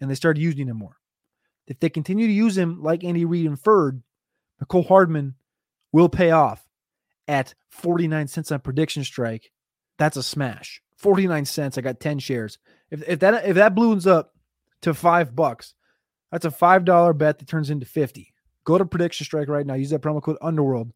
and 0.00 0.10
they 0.10 0.16
started 0.16 0.40
using 0.40 0.66
him 0.66 0.78
more. 0.78 0.95
If 1.66 1.80
they 1.80 1.90
continue 1.90 2.26
to 2.26 2.32
use 2.32 2.56
him 2.56 2.82
like 2.82 3.04
Andy 3.04 3.24
Reid 3.24 3.46
inferred, 3.46 4.02
Mecole 4.62 4.86
Hardman 4.86 5.34
will 5.92 6.08
pay 6.08 6.30
off 6.30 6.66
at 7.28 7.54
49 7.70 8.28
cents 8.28 8.52
on 8.52 8.60
prediction 8.60 9.04
strike. 9.04 9.50
That's 9.98 10.16
a 10.16 10.22
smash. 10.22 10.82
49 10.98 11.44
cents. 11.44 11.76
I 11.76 11.80
got 11.80 12.00
10 12.00 12.18
shares. 12.18 12.58
If, 12.90 13.06
if 13.08 13.18
that 13.20 13.46
if 13.46 13.56
that 13.56 13.74
balloons 13.74 14.06
up 14.06 14.34
to 14.82 14.94
five 14.94 15.34
bucks, 15.34 15.74
that's 16.30 16.44
a 16.44 16.50
five 16.50 16.84
dollar 16.84 17.12
bet 17.12 17.38
that 17.38 17.48
turns 17.48 17.70
into 17.70 17.86
50. 17.86 18.32
Go 18.64 18.78
to 18.78 18.84
prediction 18.84 19.24
strike 19.24 19.48
right 19.48 19.66
now. 19.66 19.74
Use 19.74 19.90
that 19.90 20.02
promo 20.02 20.22
code 20.22 20.38
Underworld. 20.40 20.92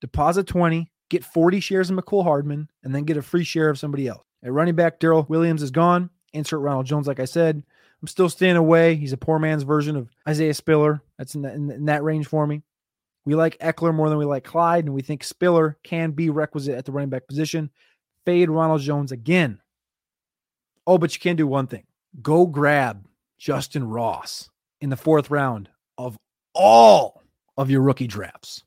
Deposit 0.00 0.46
20, 0.46 0.90
get 1.08 1.24
40 1.24 1.60
shares 1.60 1.90
of 1.90 1.96
Mecole 1.96 2.22
Hardman, 2.22 2.68
and 2.84 2.94
then 2.94 3.04
get 3.04 3.16
a 3.16 3.22
free 3.22 3.42
share 3.42 3.68
of 3.68 3.78
somebody 3.78 4.06
else. 4.06 4.22
At 4.44 4.52
running 4.52 4.76
back, 4.76 5.00
Darrel 5.00 5.26
Williams 5.28 5.62
is 5.62 5.72
gone. 5.72 6.10
Insert 6.32 6.60
Ronald 6.60 6.86
Jones, 6.86 7.08
like 7.08 7.18
I 7.18 7.24
said. 7.24 7.64
I'm 8.00 8.08
still 8.08 8.28
staying 8.28 8.56
away. 8.56 8.94
He's 8.94 9.12
a 9.12 9.16
poor 9.16 9.38
man's 9.38 9.64
version 9.64 9.96
of 9.96 10.08
Isaiah 10.28 10.54
Spiller. 10.54 11.02
That's 11.18 11.34
in, 11.34 11.42
the, 11.42 11.52
in, 11.52 11.70
in 11.70 11.84
that 11.86 12.04
range 12.04 12.26
for 12.26 12.46
me. 12.46 12.62
We 13.24 13.34
like 13.34 13.58
Ekeler 13.58 13.94
more 13.94 14.08
than 14.08 14.18
we 14.18 14.24
like 14.24 14.44
Clyde, 14.44 14.84
and 14.84 14.94
we 14.94 15.02
think 15.02 15.24
Spiller 15.24 15.76
can 15.82 16.12
be 16.12 16.30
requisite 16.30 16.76
at 16.76 16.84
the 16.84 16.92
running 16.92 17.10
back 17.10 17.26
position. 17.26 17.70
Fade 18.24 18.50
Ronald 18.50 18.80
Jones 18.80 19.12
again. 19.12 19.60
Oh, 20.86 20.96
but 20.96 21.14
you 21.14 21.20
can 21.20 21.36
do 21.36 21.46
one 21.46 21.66
thing 21.66 21.84
go 22.22 22.46
grab 22.46 23.06
Justin 23.38 23.84
Ross 23.88 24.48
in 24.80 24.90
the 24.90 24.96
fourth 24.96 25.30
round 25.30 25.68
of 25.96 26.16
all 26.54 27.22
of 27.56 27.70
your 27.70 27.82
rookie 27.82 28.06
drafts. 28.06 28.62